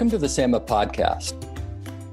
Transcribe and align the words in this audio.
Welcome 0.00 0.12
to 0.12 0.18
the 0.18 0.30
SAMA 0.30 0.60
podcast. 0.60 1.34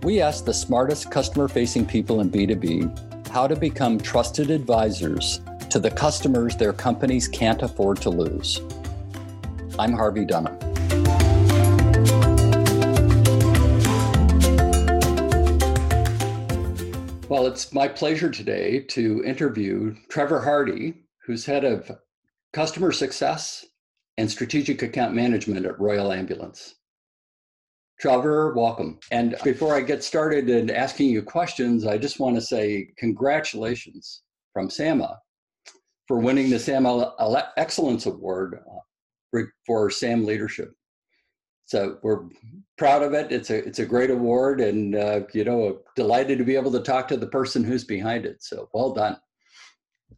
We 0.04 0.20
ask 0.20 0.44
the 0.44 0.54
smartest 0.54 1.10
customer 1.10 1.48
facing 1.48 1.86
people 1.86 2.20
in 2.20 2.30
B2B 2.30 3.30
how 3.30 3.48
to 3.48 3.56
become 3.56 3.98
trusted 3.98 4.52
advisors 4.52 5.40
to 5.70 5.80
the 5.80 5.90
customers 5.90 6.58
their 6.58 6.74
companies 6.74 7.30
can't 7.30 7.62
afford 7.62 8.02
to 8.02 8.10
lose. 8.10 8.60
I'm 9.80 9.94
Harvey 9.94 10.26
Dunham. 10.26 10.60
Well, 17.30 17.48
it's 17.48 17.72
my 17.72 17.88
pleasure 17.88 18.30
today 18.30 18.82
to 18.82 19.24
interview 19.24 19.96
Trevor 20.10 20.42
Hardee, 20.42 20.94
who's 21.26 21.46
head 21.46 21.64
of 21.64 21.90
customer 22.52 22.92
success 22.92 23.66
and 24.18 24.30
strategic 24.30 24.82
account 24.82 25.14
management 25.14 25.66
at 25.66 25.80
Royal 25.80 26.12
Ambulance. 26.12 26.77
Trevor, 28.00 28.54
welcome. 28.54 29.00
And 29.12 29.36
before 29.44 29.76
I 29.76 29.82
get 29.82 30.04
started 30.04 30.50
in 30.50 30.70
asking 30.70 31.10
you 31.10 31.24
questions, 31.24 31.88
I 31.88 31.98
just 31.98 32.20
want 32.20 32.36
to 32.36 32.42
say 32.42 32.90
congratulations 32.98 34.22
from 34.54 34.70
SAMA 34.70 35.20
for 36.08 36.20
winning 36.20 36.50
the 36.52 36.60
SAMA 36.60 37.16
Excellence 37.58 38.06
Award 38.06 38.60
uh, 39.36 39.42
for 39.66 39.90
SAM 39.90 40.26
leadership. 40.26 40.74
So 41.66 41.98
we're 42.04 42.26
proud 42.78 43.02
of 43.02 43.14
it. 43.14 43.32
It's 43.32 43.50
a 43.50 43.58
it's 43.58 43.80
a 43.80 43.86
great 43.86 44.10
award, 44.10 44.62
and 44.62 44.96
uh, 44.96 45.22
you 45.34 45.44
know, 45.44 45.80
delighted 45.96 46.38
to 46.38 46.46
be 46.46 46.56
able 46.56 46.72
to 46.72 46.80
talk 46.80 47.08
to 47.10 47.18
the 47.18 47.28
person 47.28 47.64
who's 47.64 47.84
behind 47.84 48.26
it. 48.26 48.42
So 48.42 48.70
well 48.74 48.94
done. 48.94 49.18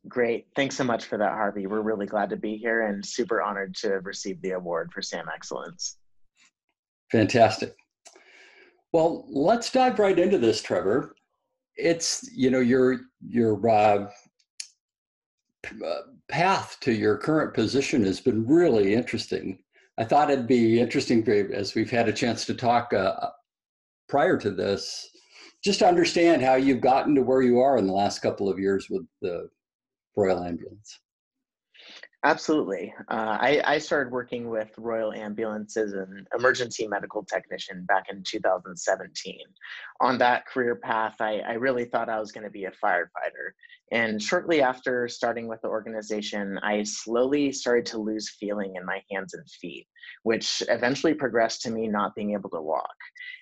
Great. 0.07 0.47
Thanks 0.55 0.75
so 0.75 0.83
much 0.83 1.05
for 1.05 1.17
that, 1.17 1.31
Harvey. 1.31 1.65
We're 1.65 1.81
really 1.81 2.05
glad 2.05 2.29
to 2.29 2.35
be 2.35 2.57
here 2.57 2.87
and 2.87 3.03
super 3.03 3.41
honored 3.41 3.73
to 3.77 3.99
receive 4.01 4.41
the 4.41 4.51
award 4.51 4.91
for 4.93 5.01
SAM 5.01 5.27
Excellence. 5.33 5.98
Fantastic. 7.11 7.75
Well, 8.91 9.25
let's 9.29 9.71
dive 9.71 9.99
right 9.99 10.17
into 10.17 10.37
this, 10.37 10.61
Trevor. 10.61 11.15
It's 11.75 12.29
you 12.35 12.49
know 12.49 12.59
your 12.59 13.01
your 13.27 13.69
uh, 13.69 14.09
uh, 15.85 15.95
path 16.27 16.77
to 16.81 16.91
your 16.91 17.17
current 17.17 17.53
position 17.53 18.03
has 18.03 18.19
been 18.19 18.45
really 18.45 18.93
interesting. 18.93 19.59
I 19.97 20.05
thought 20.05 20.31
it'd 20.31 20.47
be 20.47 20.79
interesting 20.79 21.27
as 21.27 21.75
we've 21.75 21.91
had 21.91 22.07
a 22.07 22.13
chance 22.13 22.45
to 22.45 22.53
talk 22.53 22.93
uh, 22.93 23.29
prior 24.07 24.37
to 24.37 24.49
this, 24.49 25.09
just 25.63 25.79
to 25.79 25.87
understand 25.87 26.41
how 26.41 26.55
you've 26.55 26.81
gotten 26.81 27.15
to 27.15 27.21
where 27.21 27.41
you 27.41 27.59
are 27.59 27.77
in 27.77 27.85
the 27.85 27.93
last 27.93 28.19
couple 28.19 28.49
of 28.49 28.59
years 28.59 28.87
with 28.89 29.05
the 29.21 29.49
Royal 30.15 30.43
Ambulance. 30.43 30.99
Absolutely. 32.23 32.93
Uh, 33.07 33.37
I, 33.39 33.61
I, 33.65 33.77
started 33.77 34.11
working 34.11 34.49
with 34.49 34.69
Royal 34.77 35.13
Ambulance 35.13 35.77
as 35.77 35.93
an 35.93 36.27
emergency 36.37 36.85
medical 36.85 37.23
technician 37.23 37.85
back 37.85 38.07
in 38.11 38.23
2017. 38.23 39.39
On 40.01 40.17
that 40.17 40.45
career 40.45 40.75
path, 40.75 41.15
I, 41.21 41.39
I 41.39 41.53
really 41.53 41.85
thought 41.85 42.09
I 42.09 42.19
was 42.19 42.33
going 42.33 42.43
to 42.43 42.49
be 42.49 42.65
a 42.65 42.71
firefighter. 42.71 43.53
And 43.91 44.21
shortly 44.21 44.61
after 44.61 45.07
starting 45.07 45.47
with 45.47 45.61
the 45.61 45.67
organization, 45.67 46.59
I 46.61 46.83
slowly 46.83 47.51
started 47.51 47.85
to 47.87 47.97
lose 47.97 48.35
feeling 48.39 48.75
in 48.75 48.85
my 48.85 49.01
hands 49.11 49.33
and 49.33 49.49
feet, 49.49 49.87
which 50.23 50.61
eventually 50.69 51.13
progressed 51.13 51.61
to 51.63 51.71
me 51.71 51.87
not 51.87 52.13
being 52.15 52.33
able 52.33 52.49
to 52.51 52.61
walk. 52.61 52.95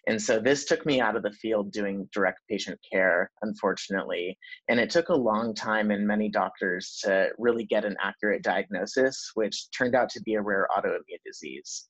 And 0.07 0.21
so 0.21 0.39
this 0.39 0.65
took 0.65 0.85
me 0.85 1.01
out 1.01 1.17
of 1.17 1.23
the 1.23 1.31
field 1.31 1.71
doing 1.71 2.07
direct 2.13 2.39
patient 2.49 2.79
care, 2.91 3.29
unfortunately. 3.41 4.37
And 4.69 4.79
it 4.79 4.89
took 4.89 5.09
a 5.09 5.15
long 5.15 5.53
time 5.53 5.91
and 5.91 6.07
many 6.07 6.29
doctors 6.29 6.99
to 7.03 7.29
really 7.37 7.65
get 7.65 7.83
an 7.83 7.97
accurate 8.01 8.43
diagnosis, 8.43 9.31
which 9.33 9.69
turned 9.71 9.95
out 9.95 10.09
to 10.11 10.21
be 10.21 10.35
a 10.35 10.41
rare 10.41 10.67
autoimmune 10.75 11.21
disease. 11.25 11.89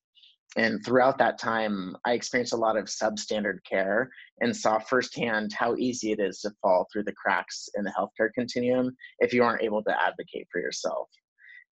And 0.56 0.84
throughout 0.84 1.17
that 1.20 1.38
time, 1.38 1.95
I 2.06 2.14
experienced 2.14 2.53
a 2.53 2.58
lot 2.58 2.78
of 2.78 2.86
substandard 2.86 3.59
care 3.70 4.09
and 4.39 4.55
saw 4.55 4.80
firsthand 4.80 5.52
how 5.54 5.76
easy 5.76 6.11
it 6.11 6.20
is 6.20 6.39
to 6.42 6.52
fall 6.61 6.88
through 6.92 7.04
the 7.04 7.14
cracks 7.14 7.70
in 7.76 7.83
the 7.83 7.92
healthcare 7.92 8.33
continuum 8.33 8.95
if 9.20 9.33
you 9.33 9.44
aren't 9.44 9.61
able 9.61 9.83
to 9.83 10.02
advocate 10.02 10.48
for 10.52 10.60
yourself. 10.60 11.10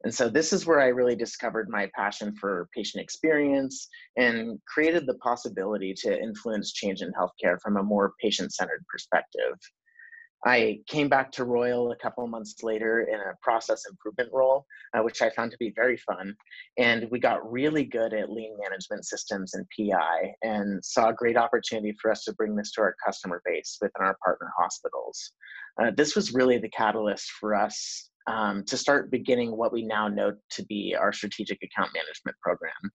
And 0.04 0.14
so 0.14 0.30
this 0.30 0.54
is 0.54 0.68
where 0.68 0.80
I 0.80 0.88
really 0.88 1.16
discovered 1.16 1.68
my 1.68 1.90
passion 1.96 2.36
for 2.36 2.70
patient 2.76 3.02
experience 3.02 3.88
and 4.18 4.60
created 4.68 5.08
the 5.08 5.16
possibility 5.16 5.96
to 6.00 6.22
influence 6.22 6.74
change 6.74 7.02
in 7.02 7.12
healthcare 7.14 7.60
from 7.62 7.78
a 7.78 7.84
more 7.84 8.14
patient 8.22 8.54
centered 8.54 8.86
perspective. 8.88 9.58
I 10.46 10.80
came 10.88 11.10
back 11.10 11.32
to 11.34 11.44
Royal 11.44 11.92
a 11.92 11.96
couple 11.96 12.26
months 12.28 12.62
later 12.62 13.02
in 13.02 13.16
a 13.16 13.36
process 13.42 13.84
improvement 13.90 14.30
role, 14.32 14.66
uh, 14.94 15.02
which 15.02 15.24
I 15.24 15.32
found 15.32 15.52
to 15.52 15.58
be 15.58 15.74
very 15.76 15.98
fun. 15.98 16.36
And 16.78 17.10
we 17.10 17.20
got 17.20 17.52
really 17.52 17.84
good 17.84 18.14
at 18.14 18.30
lean 18.30 18.56
management 18.62 19.06
systems 19.06 19.56
and 19.56 19.66
PI 19.76 20.34
and 20.44 20.84
saw 20.86 21.10
a 21.10 21.14
great 21.14 21.36
opportunity 21.36 21.96
for 22.00 22.12
us 22.12 22.24
to 22.26 22.34
bring 22.34 22.56
this 22.56 22.72
to 22.74 22.82
our 22.82 22.96
customer 23.04 23.42
base 23.44 23.78
within 23.82 24.06
our 24.06 24.18
partner 24.24 24.52
hospitals. 24.58 25.32
Uh, 25.82 25.92
this 25.98 26.16
was 26.16 26.34
really 26.34 26.60
the 26.60 26.70
catalyst 26.70 27.32
for 27.40 27.56
us 27.56 28.12
um, 28.28 28.64
to 28.66 28.78
start 28.78 29.12
beginning 29.12 29.56
what 29.56 29.74
we 29.74 29.84
now 29.84 30.08
know 30.08 30.34
to 30.52 30.66
be 30.66 30.96
our 30.98 31.12
strategic 31.12 31.62
account 31.64 31.92
management 31.94 32.38
program. 32.42 32.92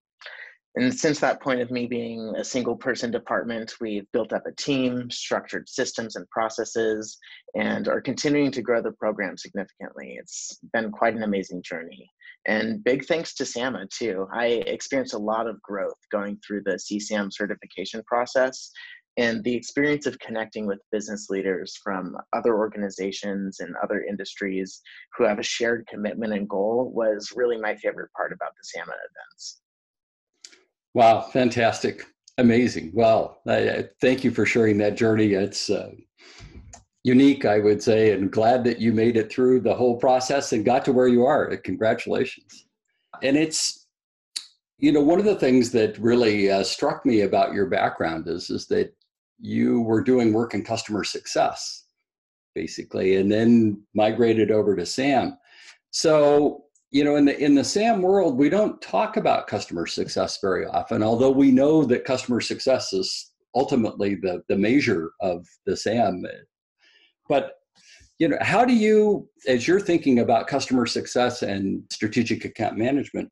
And 0.76 0.94
since 0.94 1.18
that 1.18 1.42
point 1.42 1.60
of 1.60 1.72
me 1.72 1.86
being 1.86 2.32
a 2.36 2.44
single 2.44 2.76
person 2.76 3.10
department, 3.10 3.74
we've 3.80 4.06
built 4.12 4.32
up 4.32 4.46
a 4.46 4.52
team, 4.52 5.10
structured 5.10 5.68
systems 5.68 6.14
and 6.14 6.28
processes, 6.30 7.18
and 7.56 7.88
are 7.88 8.00
continuing 8.00 8.52
to 8.52 8.62
grow 8.62 8.80
the 8.80 8.92
program 8.92 9.36
significantly. 9.36 10.16
It's 10.20 10.60
been 10.72 10.92
quite 10.92 11.14
an 11.14 11.24
amazing 11.24 11.62
journey. 11.62 12.08
And 12.46 12.84
big 12.84 13.04
thanks 13.04 13.34
to 13.34 13.44
SAMA 13.44 13.86
too. 13.92 14.28
I 14.32 14.46
experienced 14.66 15.14
a 15.14 15.18
lot 15.18 15.48
of 15.48 15.60
growth 15.60 15.98
going 16.12 16.38
through 16.46 16.62
the 16.64 16.78
CSAM 16.78 17.32
certification 17.32 18.02
process. 18.06 18.70
And 19.16 19.42
the 19.42 19.54
experience 19.54 20.06
of 20.06 20.20
connecting 20.20 20.66
with 20.66 20.78
business 20.92 21.26
leaders 21.28 21.76
from 21.82 22.16
other 22.32 22.56
organizations 22.56 23.58
and 23.58 23.74
other 23.82 24.04
industries 24.04 24.80
who 25.16 25.24
have 25.24 25.40
a 25.40 25.42
shared 25.42 25.86
commitment 25.88 26.32
and 26.32 26.48
goal 26.48 26.92
was 26.94 27.32
really 27.34 27.58
my 27.58 27.74
favorite 27.74 28.12
part 28.16 28.32
about 28.32 28.52
the 28.52 28.62
SAMA 28.62 28.92
events. 28.92 29.60
Wow, 30.94 31.20
fantastic. 31.20 32.04
Amazing. 32.38 32.92
Well, 32.94 33.40
I, 33.46 33.84
thank 34.00 34.24
you 34.24 34.30
for 34.30 34.46
sharing 34.46 34.78
that 34.78 34.96
journey. 34.96 35.34
It's 35.34 35.70
uh, 35.70 35.90
unique, 37.04 37.44
I 37.44 37.58
would 37.58 37.82
say, 37.82 38.12
and 38.12 38.30
glad 38.30 38.64
that 38.64 38.80
you 38.80 38.92
made 38.92 39.16
it 39.16 39.30
through 39.30 39.60
the 39.60 39.74
whole 39.74 39.98
process 39.98 40.52
and 40.52 40.64
got 40.64 40.84
to 40.86 40.92
where 40.92 41.08
you 41.08 41.24
are. 41.24 41.56
Congratulations. 41.58 42.66
And 43.22 43.36
it's, 43.36 43.86
you 44.78 44.90
know, 44.90 45.00
one 45.00 45.18
of 45.18 45.26
the 45.26 45.36
things 45.36 45.70
that 45.72 45.98
really 45.98 46.50
uh, 46.50 46.62
struck 46.62 47.04
me 47.04 47.20
about 47.20 47.52
your 47.52 47.66
background 47.66 48.26
is, 48.28 48.50
is 48.50 48.66
that 48.68 48.94
you 49.38 49.82
were 49.82 50.02
doing 50.02 50.32
work 50.32 50.54
in 50.54 50.64
customer 50.64 51.04
success, 51.04 51.84
basically, 52.54 53.16
and 53.16 53.30
then 53.30 53.82
migrated 53.94 54.50
over 54.50 54.74
to 54.74 54.86
SAM. 54.86 55.38
So 55.90 56.64
you 56.90 57.04
know 57.04 57.16
in 57.16 57.24
the 57.24 57.38
in 57.38 57.54
the 57.54 57.64
sam 57.64 58.02
world 58.02 58.36
we 58.36 58.48
don't 58.48 58.80
talk 58.82 59.16
about 59.16 59.46
customer 59.46 59.86
success 59.86 60.38
very 60.42 60.66
often 60.66 61.02
although 61.02 61.30
we 61.30 61.50
know 61.50 61.84
that 61.84 62.04
customer 62.04 62.40
success 62.40 62.92
is 62.92 63.30
ultimately 63.54 64.14
the 64.14 64.42
the 64.48 64.56
measure 64.56 65.10
of 65.20 65.46
the 65.66 65.76
sam. 65.76 66.24
But 67.28 67.52
you 68.18 68.28
know 68.28 68.38
how 68.40 68.64
do 68.64 68.74
you 68.74 69.28
as 69.46 69.66
you're 69.66 69.80
thinking 69.80 70.20
about 70.20 70.46
customer 70.46 70.86
success 70.86 71.42
and 71.42 71.82
strategic 71.90 72.44
account 72.44 72.76
management 72.76 73.30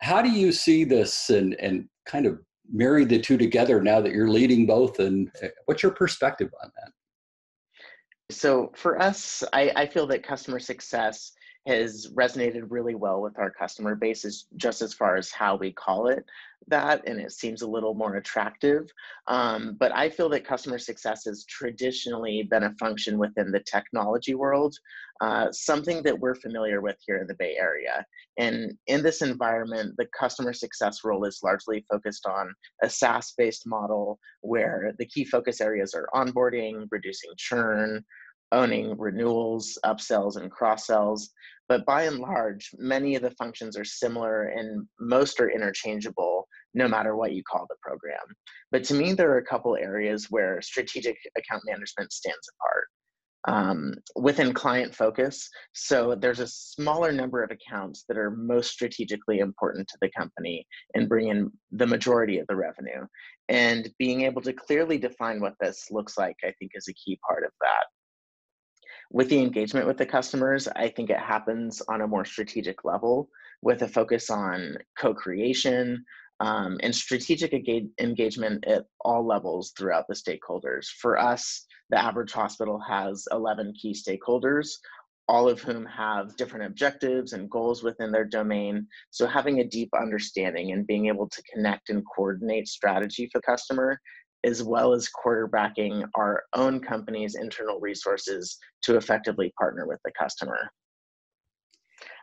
how 0.00 0.22
do 0.22 0.30
you 0.30 0.50
see 0.50 0.84
this 0.84 1.30
and 1.30 1.54
and 1.54 1.88
kind 2.06 2.26
of 2.26 2.40
marry 2.72 3.04
the 3.04 3.20
two 3.20 3.36
together 3.36 3.82
now 3.82 4.00
that 4.00 4.12
you're 4.12 4.30
leading 4.30 4.64
both? 4.64 5.00
And 5.00 5.28
uh, 5.42 5.48
what's 5.66 5.82
your 5.82 5.92
perspective 5.92 6.50
on 6.62 6.70
that? 6.76 8.34
So 8.34 8.72
for 8.76 9.00
us 9.00 9.44
i, 9.52 9.72
I 9.76 9.86
feel 9.86 10.06
that 10.08 10.22
customer 10.22 10.58
success 10.58 11.32
has 11.66 12.08
resonated 12.14 12.64
really 12.68 12.94
well 12.94 13.20
with 13.20 13.38
our 13.38 13.50
customer 13.50 13.94
base 13.94 14.24
is 14.24 14.46
just 14.56 14.80
as 14.80 14.94
far 14.94 15.16
as 15.16 15.30
how 15.30 15.56
we 15.56 15.72
call 15.72 16.08
it 16.08 16.24
that 16.68 17.06
and 17.06 17.20
it 17.20 17.32
seems 17.32 17.62
a 17.62 17.68
little 17.68 17.94
more 17.94 18.16
attractive. 18.16 18.90
Um, 19.26 19.76
but 19.78 19.92
i 19.92 20.08
feel 20.08 20.28
that 20.30 20.44
customer 20.44 20.78
success 20.78 21.24
has 21.24 21.44
traditionally 21.44 22.42
been 22.50 22.64
a 22.64 22.74
function 22.74 23.18
within 23.18 23.50
the 23.50 23.60
technology 23.60 24.34
world 24.34 24.76
uh, 25.20 25.52
something 25.52 26.02
that 26.02 26.18
we're 26.18 26.34
familiar 26.34 26.80
with 26.80 26.96
here 27.06 27.18
in 27.18 27.26
the 27.26 27.34
bay 27.34 27.54
area. 27.60 28.06
And 28.38 28.72
in 28.86 29.02
this 29.02 29.20
environment 29.20 29.94
the 29.98 30.08
customer 30.18 30.52
success 30.52 31.00
role 31.04 31.24
is 31.24 31.40
largely 31.42 31.84
focused 31.90 32.26
on 32.26 32.52
a 32.82 32.88
saas 32.88 33.34
based 33.36 33.66
model 33.66 34.18
where 34.40 34.94
the 34.98 35.06
key 35.06 35.24
focus 35.24 35.60
areas 35.60 35.94
are 35.94 36.08
onboarding 36.14 36.86
reducing 36.90 37.30
churn 37.36 38.04
owning 38.52 38.96
renewals, 38.98 39.78
upsells, 39.84 40.36
and 40.36 40.50
cross 40.50 40.86
sells. 40.86 41.30
But 41.68 41.86
by 41.86 42.02
and 42.04 42.18
large, 42.18 42.70
many 42.78 43.14
of 43.14 43.22
the 43.22 43.30
functions 43.32 43.76
are 43.78 43.84
similar 43.84 44.44
and 44.44 44.86
most 44.98 45.38
are 45.40 45.50
interchangeable 45.50 46.48
no 46.74 46.88
matter 46.88 47.16
what 47.16 47.32
you 47.32 47.42
call 47.44 47.66
the 47.68 47.76
program. 47.80 48.18
But 48.72 48.84
to 48.84 48.94
me, 48.94 49.12
there 49.12 49.30
are 49.30 49.38
a 49.38 49.44
couple 49.44 49.76
areas 49.76 50.26
where 50.30 50.60
strategic 50.62 51.16
account 51.36 51.62
management 51.66 52.12
stands 52.12 52.48
apart. 52.60 52.86
um, 53.48 53.94
within 54.16 54.52
client 54.52 54.94
focus. 54.94 55.48
So 55.72 56.14
there's 56.14 56.40
a 56.40 56.46
smaller 56.46 57.10
number 57.12 57.42
of 57.42 57.50
accounts 57.50 58.04
that 58.08 58.18
are 58.18 58.30
most 58.30 58.70
strategically 58.70 59.38
important 59.38 59.88
to 59.88 59.98
the 60.00 60.10
company 60.16 60.66
and 60.94 61.08
bring 61.08 61.28
in 61.28 61.50
the 61.72 61.86
majority 61.86 62.38
of 62.38 62.46
the 62.48 62.56
revenue. 62.56 63.06
And 63.48 63.90
being 63.98 64.22
able 64.22 64.42
to 64.42 64.52
clearly 64.52 64.98
define 64.98 65.40
what 65.40 65.54
this 65.60 65.86
looks 65.90 66.18
like, 66.18 66.36
I 66.44 66.52
think, 66.58 66.72
is 66.74 66.88
a 66.88 66.94
key 66.94 67.18
part 67.26 67.44
of 67.44 67.50
that. 67.60 67.84
With 69.12 69.28
the 69.28 69.40
engagement 69.40 69.86
with 69.86 69.98
the 69.98 70.06
customers, 70.06 70.68
I 70.68 70.88
think 70.88 71.10
it 71.10 71.18
happens 71.18 71.82
on 71.88 72.00
a 72.00 72.06
more 72.06 72.24
strategic 72.24 72.84
level 72.84 73.28
with 73.60 73.82
a 73.82 73.88
focus 73.88 74.30
on 74.30 74.76
co 74.98 75.12
creation, 75.12 76.04
um, 76.40 76.78
and 76.82 76.94
strategic 76.94 77.52
engagement 78.00 78.66
at 78.66 78.86
all 79.00 79.26
levels 79.26 79.72
throughout 79.76 80.06
the 80.08 80.14
stakeholders. 80.14 80.86
For 80.86 81.18
us, 81.18 81.66
the 81.90 82.02
average 82.02 82.32
hospital 82.32 82.80
has 82.80 83.26
11 83.30 83.74
key 83.74 83.92
stakeholders, 83.92 84.68
all 85.28 85.48
of 85.48 85.60
whom 85.60 85.84
have 85.86 86.36
different 86.36 86.64
objectives 86.64 87.34
and 87.34 87.50
goals 87.50 87.82
within 87.82 88.10
their 88.10 88.24
domain. 88.24 88.86
So 89.10 89.26
having 89.26 89.60
a 89.60 89.68
deep 89.68 89.90
understanding 89.94 90.72
and 90.72 90.86
being 90.86 91.06
able 91.06 91.28
to 91.28 91.42
connect 91.52 91.90
and 91.90 92.02
coordinate 92.16 92.68
strategy 92.68 93.28
for 93.30 93.40
customer, 93.42 94.00
as 94.44 94.62
well 94.62 94.92
as 94.92 95.08
quarterbacking 95.08 96.04
our 96.14 96.44
own 96.54 96.80
company's 96.80 97.34
internal 97.34 97.78
resources 97.80 98.58
to 98.82 98.96
effectively 98.96 99.52
partner 99.58 99.86
with 99.86 99.98
the 100.04 100.12
customer. 100.18 100.70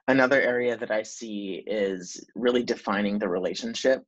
Another 0.08 0.42
area 0.42 0.78
that 0.78 0.92
I 0.92 1.04
see 1.04 1.64
is 1.68 2.26
really 2.36 2.64
defining 2.64 3.20
the 3.20 3.28
relationship. 3.28 4.04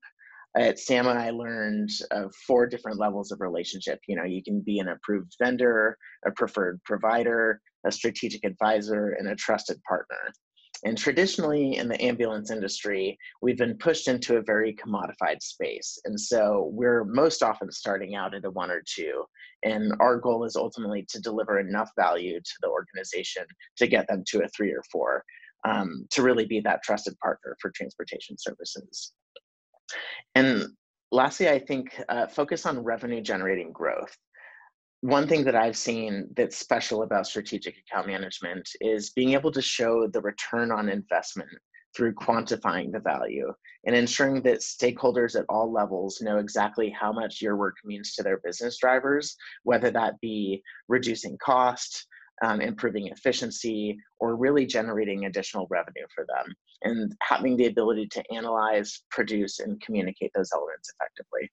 At 0.58 0.80
SAMA, 0.80 1.10
I 1.10 1.30
learned 1.30 1.90
of 2.12 2.34
four 2.48 2.66
different 2.66 2.98
levels 2.98 3.32
of 3.32 3.42
relationship. 3.42 4.00
You 4.08 4.16
know, 4.16 4.24
you 4.24 4.42
can 4.42 4.62
be 4.62 4.80
an 4.80 4.88
approved 4.88 5.36
vendor, 5.42 5.98
a 6.26 6.32
preferred 6.32 6.82
provider, 6.86 7.62
a 7.86 7.92
strategic 7.92 8.44
advisor, 8.46 9.12
and 9.20 9.28
a 9.28 9.36
trusted 9.36 9.80
partner. 9.84 10.34
And 10.86 10.98
traditionally 10.98 11.78
in 11.78 11.88
the 11.88 12.02
ambulance 12.02 12.52
industry, 12.52 13.18
we've 13.42 13.58
been 13.58 13.78
pushed 13.78 14.08
into 14.08 14.38
a 14.38 14.42
very 14.42 14.74
commodified 14.76 15.42
space. 15.42 16.00
And 16.06 16.20
so 16.20 16.70
we're 16.74 17.04
most 17.04 17.44
often 17.44 17.72
starting 17.72 18.16
out 18.16 18.34
at 18.34 18.46
a 18.46 18.52
one 18.52 18.72
or 18.72 18.82
two. 18.86 19.26
And 19.64 19.94
our 20.00 20.18
goal 20.18 20.46
is 20.46 20.56
ultimately 20.56 21.06
to 21.10 21.20
deliver 21.20 21.60
enough 21.60 21.90
value 21.98 22.40
to 22.40 22.54
the 22.62 22.70
organization 22.70 23.44
to 23.78 23.88
get 23.88 24.08
them 24.08 24.24
to 24.28 24.44
a 24.44 24.48
three 24.50 24.72
or 24.72 24.84
four 24.92 25.24
um, 25.66 26.08
to 26.12 26.22
really 26.22 26.46
be 26.46 26.60
that 26.62 26.84
trusted 26.84 27.18
partner 27.20 27.58
for 27.62 27.72
transportation 27.72 28.38
services. 28.38 29.14
And 30.36 30.68
lastly, 31.12 31.50
I 31.50 31.60
think 31.60 32.02
uh, 32.10 32.28
focus 32.28 32.66
on 32.66 32.80
revenue 32.80 33.22
generating 33.22 33.72
growth. 33.72 34.16
One 35.02 35.28
thing 35.28 35.46
that 35.46 35.56
I've 35.56 35.78
seen 35.78 36.28
that's 36.36 36.58
special 36.58 37.04
about 37.04 37.26
strategic 37.26 37.76
account 37.78 38.08
management 38.08 38.68
is 38.82 39.12
being 39.12 39.32
able 39.32 39.52
to 39.54 39.62
show 39.62 40.08
the 40.08 40.22
return 40.22 40.72
on 40.72 40.90
investment 40.90 41.50
through 41.96 42.14
quantifying 42.14 42.92
the 42.92 43.00
value 43.00 43.52
and 43.86 43.96
ensuring 43.96 44.42
that 44.44 44.60
stakeholders 44.60 45.40
at 45.40 45.46
all 45.48 45.72
levels 45.72 46.22
know 46.22 46.38
exactly 46.38 46.90
how 46.90 47.14
much 47.14 47.42
your 47.42 47.56
work 47.56 47.78
means 47.86 48.14
to 48.14 48.24
their 48.24 48.40
business 48.44 48.78
drivers, 48.78 49.36
whether 49.64 49.90
that 49.90 50.20
be 50.22 50.62
reducing 50.90 51.38
cost, 51.38 52.06
um, 52.44 52.60
improving 52.60 53.08
efficiency, 53.08 53.98
or 54.20 54.36
really 54.36 54.66
generating 54.66 55.26
additional 55.26 55.68
revenue 55.70 56.06
for 56.14 56.26
them. 56.26 56.54
And 56.84 57.16
having 57.22 57.58
the 57.58 57.68
ability 57.68 58.08
to 58.08 58.24
analyze, 58.34 59.02
produce, 59.10 59.60
and 59.60 59.82
communicate 59.82 60.32
those 60.36 60.52
elements 60.54 60.92
effectively. 60.94 61.50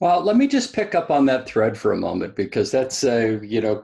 Well, 0.00 0.22
let 0.22 0.36
me 0.36 0.46
just 0.46 0.74
pick 0.74 0.94
up 0.94 1.10
on 1.10 1.26
that 1.26 1.46
thread 1.46 1.76
for 1.76 1.92
a 1.92 1.96
moment 1.96 2.36
because 2.36 2.70
that's, 2.70 3.02
a 3.04 3.40
you 3.44 3.60
know, 3.60 3.82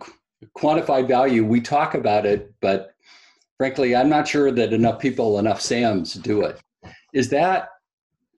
quantified 0.56 1.09
value. 1.09 1.44
We 1.44 1.61
talk 1.61 1.94
about 1.94 2.25
it, 2.25 2.55
but 2.61 2.94
frankly, 3.56 3.97
I'm 3.97 4.09
not 4.09 4.29
sure 4.29 4.53
that 4.53 4.73
enough 4.73 5.00
people, 5.00 5.38
enough 5.38 5.61
SAMs 5.61 6.15
do 6.15 6.43
it. 6.43 6.61
Is 7.12 7.31
that 7.31 7.69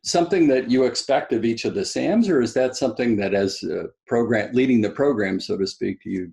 something 0.04 0.46
that 0.48 0.70
you 0.70 0.84
expect 0.84 1.32
of 1.32 1.44
each 1.44 1.64
of 1.64 1.74
the 1.74 1.84
SAMs, 1.84 2.28
or 2.28 2.40
is 2.40 2.54
that 2.54 2.76
something 2.76 3.16
that, 3.16 3.34
as 3.34 3.62
a 3.64 3.86
program 4.06 4.54
leading 4.54 4.80
the 4.80 4.90
program, 4.90 5.40
so 5.40 5.58
to 5.58 5.66
speak, 5.66 5.98
you 6.04 6.32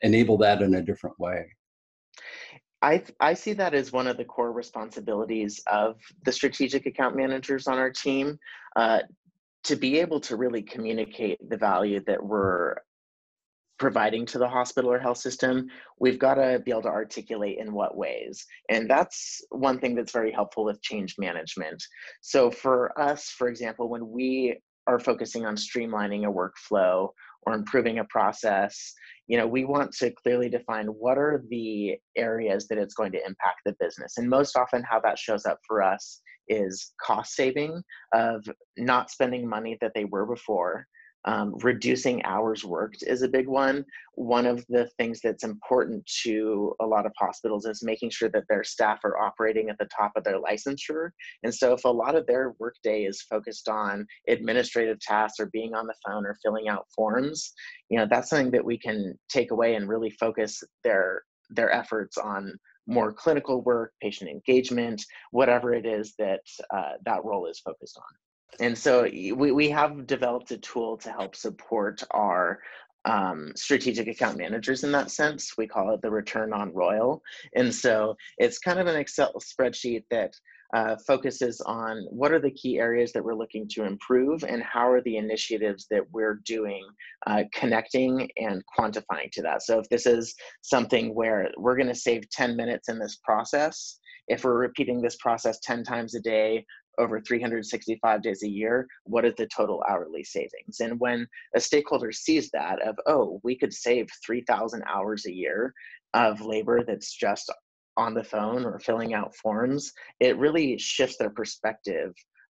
enable 0.00 0.38
that 0.38 0.62
in 0.62 0.74
a 0.74 0.82
different 0.82 1.18
way? 1.20 1.44
I, 2.82 3.02
I 3.20 3.34
see 3.34 3.52
that 3.52 3.74
as 3.74 3.92
one 3.92 4.06
of 4.06 4.16
the 4.16 4.24
core 4.24 4.52
responsibilities 4.52 5.62
of 5.70 6.00
the 6.24 6.32
strategic 6.32 6.86
account 6.86 7.14
managers 7.14 7.66
on 7.66 7.76
our 7.76 7.90
team 7.90 8.38
uh, 8.74 9.00
to 9.64 9.76
be 9.76 9.98
able 10.00 10.20
to 10.20 10.36
really 10.36 10.62
communicate 10.62 11.38
the 11.48 11.56
value 11.56 12.00
that 12.06 12.22
we're 12.22 12.76
providing 13.80 14.26
to 14.26 14.38
the 14.38 14.48
hospital 14.48 14.92
or 14.92 14.98
health 14.98 15.16
system, 15.16 15.66
we've 15.98 16.18
got 16.18 16.34
to 16.34 16.60
be 16.64 16.70
able 16.70 16.82
to 16.82 16.88
articulate 16.88 17.58
in 17.58 17.72
what 17.72 17.96
ways. 17.96 18.46
And 18.68 18.88
that's 18.88 19.40
one 19.50 19.80
thing 19.80 19.94
that's 19.94 20.12
very 20.12 20.30
helpful 20.30 20.64
with 20.64 20.82
change 20.82 21.16
management. 21.18 21.82
So, 22.20 22.50
for 22.50 22.98
us, 23.00 23.28
for 23.30 23.48
example, 23.48 23.88
when 23.88 24.08
we 24.10 24.58
are 24.86 24.98
focusing 24.98 25.46
on 25.46 25.56
streamlining 25.56 26.28
a 26.28 26.32
workflow 26.32 27.08
or 27.42 27.54
improving 27.54 28.00
a 28.00 28.04
process, 28.04 28.92
you 29.26 29.38
know, 29.38 29.46
we 29.46 29.64
want 29.64 29.92
to 29.92 30.10
clearly 30.10 30.50
define 30.50 30.86
what 30.86 31.16
are 31.16 31.42
the 31.48 31.96
areas 32.16 32.68
that 32.68 32.78
it's 32.78 32.94
going 32.94 33.12
to 33.12 33.26
impact 33.26 33.60
the 33.64 33.74
business. 33.80 34.18
And 34.18 34.28
most 34.28 34.56
often, 34.56 34.82
how 34.82 35.00
that 35.00 35.18
shows 35.18 35.46
up 35.46 35.58
for 35.66 35.82
us 35.82 36.20
is 36.50 36.92
cost 37.00 37.34
saving 37.34 37.82
of 38.12 38.44
not 38.76 39.10
spending 39.10 39.48
money 39.48 39.78
that 39.80 39.92
they 39.94 40.04
were 40.04 40.26
before 40.26 40.86
um, 41.26 41.54
reducing 41.62 42.24
hours 42.24 42.64
worked 42.64 43.04
is 43.06 43.22
a 43.22 43.28
big 43.28 43.46
one. 43.46 43.84
One 44.14 44.46
of 44.46 44.64
the 44.68 44.88
things 44.98 45.20
that's 45.22 45.44
important 45.44 46.04
to 46.22 46.74
a 46.80 46.86
lot 46.86 47.04
of 47.04 47.12
hospitals 47.18 47.66
is 47.66 47.82
making 47.82 48.10
sure 48.10 48.30
that 48.30 48.44
their 48.48 48.64
staff 48.64 49.00
are 49.04 49.18
operating 49.18 49.68
at 49.68 49.78
the 49.78 49.88
top 49.96 50.12
of 50.16 50.24
their 50.24 50.40
licensure. 50.40 51.10
And 51.42 51.54
so, 51.54 51.74
if 51.74 51.84
a 51.84 51.88
lot 51.88 52.14
of 52.14 52.26
their 52.26 52.54
workday 52.58 53.04
is 53.04 53.22
focused 53.22 53.68
on 53.68 54.06
administrative 54.28 54.98
tasks 55.00 55.38
or 55.38 55.50
being 55.52 55.74
on 55.74 55.86
the 55.86 55.94
phone 56.06 56.24
or 56.24 56.38
filling 56.42 56.68
out 56.68 56.86
forms, 56.94 57.52
you 57.90 57.98
know, 57.98 58.06
that's 58.10 58.30
something 58.30 58.50
that 58.52 58.64
we 58.64 58.78
can 58.78 59.18
take 59.28 59.50
away 59.50 59.74
and 59.74 59.88
really 59.88 60.10
focus 60.10 60.62
their 60.84 61.22
their 61.50 61.70
efforts 61.70 62.16
on 62.16 62.54
more 62.86 63.12
clinical 63.12 63.62
work, 63.62 63.92
patient 64.00 64.30
engagement, 64.30 65.04
whatever 65.30 65.72
it 65.72 65.86
is 65.86 66.14
that 66.18 66.40
uh, 66.74 66.92
that 67.04 67.24
role 67.24 67.46
is 67.46 67.60
focused 67.60 67.96
on 67.96 68.16
and 68.58 68.76
so 68.76 69.02
we, 69.02 69.52
we 69.52 69.70
have 69.70 70.06
developed 70.06 70.50
a 70.50 70.58
tool 70.58 70.96
to 70.98 71.10
help 71.10 71.36
support 71.36 72.02
our 72.10 72.60
um, 73.04 73.52
strategic 73.54 74.08
account 74.08 74.36
managers 74.36 74.84
in 74.84 74.92
that 74.92 75.10
sense. 75.10 75.56
We 75.56 75.66
call 75.66 75.94
it 75.94 76.02
the 76.02 76.10
return 76.10 76.52
on 76.52 76.74
Royal. 76.74 77.22
And 77.54 77.74
so 77.74 78.16
it's 78.38 78.58
kind 78.58 78.78
of 78.78 78.86
an 78.86 78.96
Excel 78.96 79.32
spreadsheet 79.40 80.04
that 80.10 80.34
uh, 80.74 80.96
focuses 81.06 81.60
on 81.62 82.06
what 82.10 82.32
are 82.32 82.38
the 82.38 82.50
key 82.50 82.78
areas 82.78 83.12
that 83.12 83.24
we're 83.24 83.34
looking 83.34 83.66
to 83.68 83.84
improve 83.84 84.44
and 84.44 84.62
how 84.62 84.88
are 84.88 85.02
the 85.02 85.16
initiatives 85.16 85.86
that 85.90 86.02
we're 86.12 86.40
doing 86.44 86.84
uh, 87.26 87.42
connecting 87.52 88.28
and 88.36 88.62
quantifying 88.78 89.30
to 89.32 89.42
that. 89.42 89.62
So 89.62 89.78
if 89.78 89.88
this 89.88 90.06
is 90.06 90.34
something 90.62 91.14
where 91.14 91.50
we're 91.56 91.76
going 91.76 91.88
to 91.88 91.94
save 91.94 92.28
10 92.30 92.56
minutes 92.56 92.88
in 92.88 92.98
this 92.98 93.18
process, 93.24 93.98
if 94.28 94.44
we're 94.44 94.58
repeating 94.58 95.02
this 95.02 95.16
process 95.16 95.58
10 95.60 95.82
times 95.82 96.14
a 96.14 96.20
day 96.20 96.64
over 96.98 97.20
365 97.20 98.22
days 98.22 98.42
a 98.42 98.48
year, 98.48 98.86
what 99.04 99.24
is 99.24 99.34
the 99.36 99.46
total 99.46 99.82
hourly 99.88 100.22
savings? 100.22 100.80
And 100.80 101.00
when 101.00 101.26
a 101.56 101.60
stakeholder 101.60 102.12
sees 102.12 102.50
that 102.50 102.80
of, 102.86 102.96
oh, 103.06 103.40
we 103.42 103.56
could 103.56 103.72
save 103.72 104.08
3,000 104.24 104.82
hours 104.86 105.26
a 105.26 105.32
year 105.32 105.72
of 106.14 106.40
labor 106.40 106.84
that's 106.84 107.12
just 107.12 107.50
on 108.00 108.14
the 108.14 108.24
phone 108.24 108.64
or 108.64 108.78
filling 108.78 109.14
out 109.14 109.36
forms, 109.36 109.92
it 110.18 110.38
really 110.38 110.78
shifts 110.78 111.16
their 111.18 111.30
perspective 111.30 112.12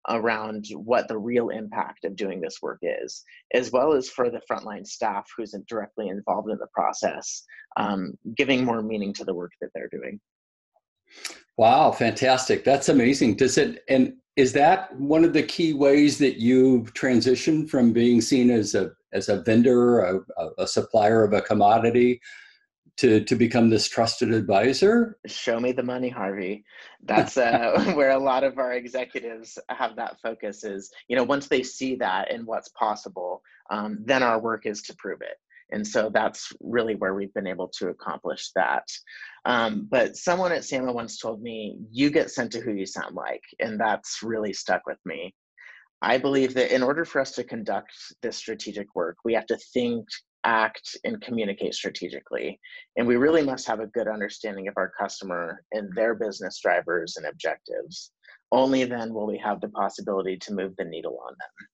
around 0.10 0.66
what 0.76 1.08
the 1.08 1.18
real 1.18 1.50
impact 1.50 2.06
of 2.06 2.16
doing 2.16 2.40
this 2.40 2.60
work 2.62 2.80
is, 2.82 3.24
as 3.54 3.72
well 3.72 3.94
as 3.94 4.10
for 4.10 4.30
the 4.30 4.42
frontline 4.50 4.86
staff 4.86 5.28
who's 5.36 5.56
directly 5.68 6.08
involved 6.10 6.50
in 6.50 6.58
the 6.58 6.68
process, 6.74 7.44
um, 7.78 8.14
giving 8.36 8.64
more 8.64 8.82
meaning 8.82 9.14
to 9.14 9.26
the 9.26 9.34
work 9.34 9.52
that 9.60 9.70
they're 9.74 9.90
doing. 9.90 10.20
Wow, 11.58 11.92
fantastic. 11.92 12.64
That's 12.64 12.90
amazing. 12.90 13.36
Does 13.36 13.58
it 13.58 13.84
and 13.90 14.14
is 14.36 14.54
that 14.54 14.96
one 15.00 15.24
of 15.26 15.34
the 15.34 15.44
key 15.44 15.74
ways 15.74 16.18
that 16.20 16.40
you 16.40 16.86
transition 16.94 17.68
from 17.68 17.92
being 17.92 18.22
seen 18.22 18.52
as 18.52 18.76
a 18.76 18.92
as 19.14 19.30
a 19.30 19.42
vendor, 19.42 20.02
a, 20.02 20.20
a 20.60 20.68
supplier 20.68 21.24
of 21.24 21.34
a 21.34 21.42
commodity, 21.42 22.20
to 22.98 23.24
to 23.24 23.36
become 23.36 23.70
this 23.70 23.88
trusted 23.88 24.34
advisor? 24.34 25.18
Show 25.26 25.60
me 25.60 25.72
the 25.72 25.84
money, 25.84 26.10
Harvey. 26.10 26.64
That's 27.04 27.38
uh, 27.38 27.92
where 27.96 28.12
a 28.12 28.20
lot 28.20 28.44
of 28.44 28.58
our 28.58 28.74
executives 28.74 29.58
have 29.70 29.96
that 29.96 30.20
focus. 30.22 30.64
Is 30.64 30.92
you 31.08 31.16
know 31.16 31.24
once 31.24 31.48
they 31.48 31.64
see 31.64 31.96
that 31.96 32.32
and 32.32 32.46
what's 32.46 32.70
possible, 32.70 33.42
um, 33.70 34.00
then 34.04 34.24
our 34.24 34.40
work 34.40 34.66
is 34.66 34.82
to 34.84 34.96
prove 34.96 35.22
it. 35.22 35.38
And 35.72 35.86
so 35.86 36.10
that's 36.10 36.54
really 36.62 36.96
where 36.96 37.14
we've 37.14 37.34
been 37.34 37.48
able 37.48 37.68
to 37.80 37.90
accomplish 37.90 38.52
that. 38.56 38.88
Um, 39.46 39.88
but 39.90 40.16
someone 40.16 40.52
at 40.54 40.64
SAMA 40.64 40.94
once 40.94 41.20
told 41.20 41.42
me, 41.42 41.78
you 41.92 42.10
get 42.10 42.32
sent 42.32 42.52
to 42.54 42.62
who 42.62 42.72
you 42.72 42.86
sound 42.86 43.16
like. 43.16 43.42
And 43.60 43.80
that's 43.80 44.24
really 44.24 44.54
stuck 44.54 44.86
with 44.88 45.00
me. 45.06 45.36
I 46.02 46.18
believe 46.20 46.54
that 46.54 46.74
in 46.74 46.84
order 46.84 47.06
for 47.06 47.20
us 47.20 47.32
to 47.34 47.44
conduct 47.44 47.92
this 48.22 48.38
strategic 48.38 48.88
work, 48.96 49.18
we 49.26 49.34
have 49.34 49.48
to 49.48 49.58
think 49.74 50.06
act, 50.48 50.98
and 51.04 51.22
communicate 51.22 51.76
strategically. 51.76 52.60
And 52.96 53.06
we 53.06 53.18
really 53.18 53.44
must 53.44 53.68
have 53.68 53.82
a 53.82 53.88
good 53.88 54.08
understanding 54.08 54.68
of 54.68 54.76
our 54.78 54.92
customer 54.98 55.64
and 55.74 55.94
their 55.94 56.16
business 56.16 56.60
drivers 56.62 57.18
and 57.18 57.28
objectives. 57.28 58.12
Only 58.52 58.86
then 58.86 59.14
will 59.14 59.28
we 59.28 59.38
have 59.40 59.60
the 59.60 59.68
possibility 59.70 60.38
to 60.38 60.54
move 60.54 60.74
the 60.78 60.86
needle 60.86 61.20
on 61.28 61.34
them. 61.34 61.68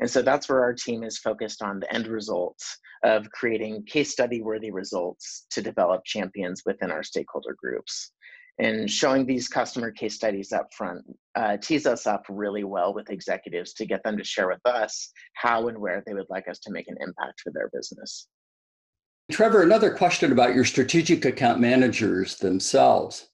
And 0.00 0.10
so 0.10 0.20
that's 0.20 0.48
where 0.48 0.62
our 0.62 0.74
team 0.74 1.02
is 1.02 1.18
focused 1.18 1.62
on 1.62 1.80
the 1.80 1.92
end 1.92 2.06
results 2.06 2.78
of 3.02 3.30
creating 3.30 3.84
case 3.86 4.12
study 4.12 4.42
worthy 4.42 4.70
results 4.70 5.46
to 5.50 5.62
develop 5.62 6.04
champions 6.04 6.62
within 6.66 6.90
our 6.90 7.02
stakeholder 7.02 7.56
groups 7.58 8.12
and 8.58 8.90
showing 8.90 9.24
these 9.24 9.48
customer 9.48 9.90
case 9.90 10.14
studies 10.14 10.52
up 10.52 10.72
front 10.74 11.04
uh, 11.36 11.56
tees 11.58 11.86
us 11.86 12.06
up 12.06 12.24
really 12.28 12.64
well 12.64 12.92
with 12.92 13.10
executives 13.10 13.72
to 13.74 13.86
get 13.86 14.02
them 14.02 14.16
to 14.16 14.24
share 14.24 14.48
with 14.48 14.64
us 14.64 15.12
how 15.34 15.68
and 15.68 15.78
where 15.78 16.02
they 16.06 16.14
would 16.14 16.26
like 16.28 16.48
us 16.48 16.58
to 16.58 16.72
make 16.72 16.88
an 16.88 16.96
impact 17.00 17.40
for 17.40 17.52
their 17.52 17.70
business. 17.72 18.26
Trevor, 19.30 19.62
another 19.62 19.90
question 19.90 20.32
about 20.32 20.54
your 20.54 20.64
strategic 20.64 21.24
account 21.24 21.60
managers 21.60 22.36
themselves. 22.36 23.28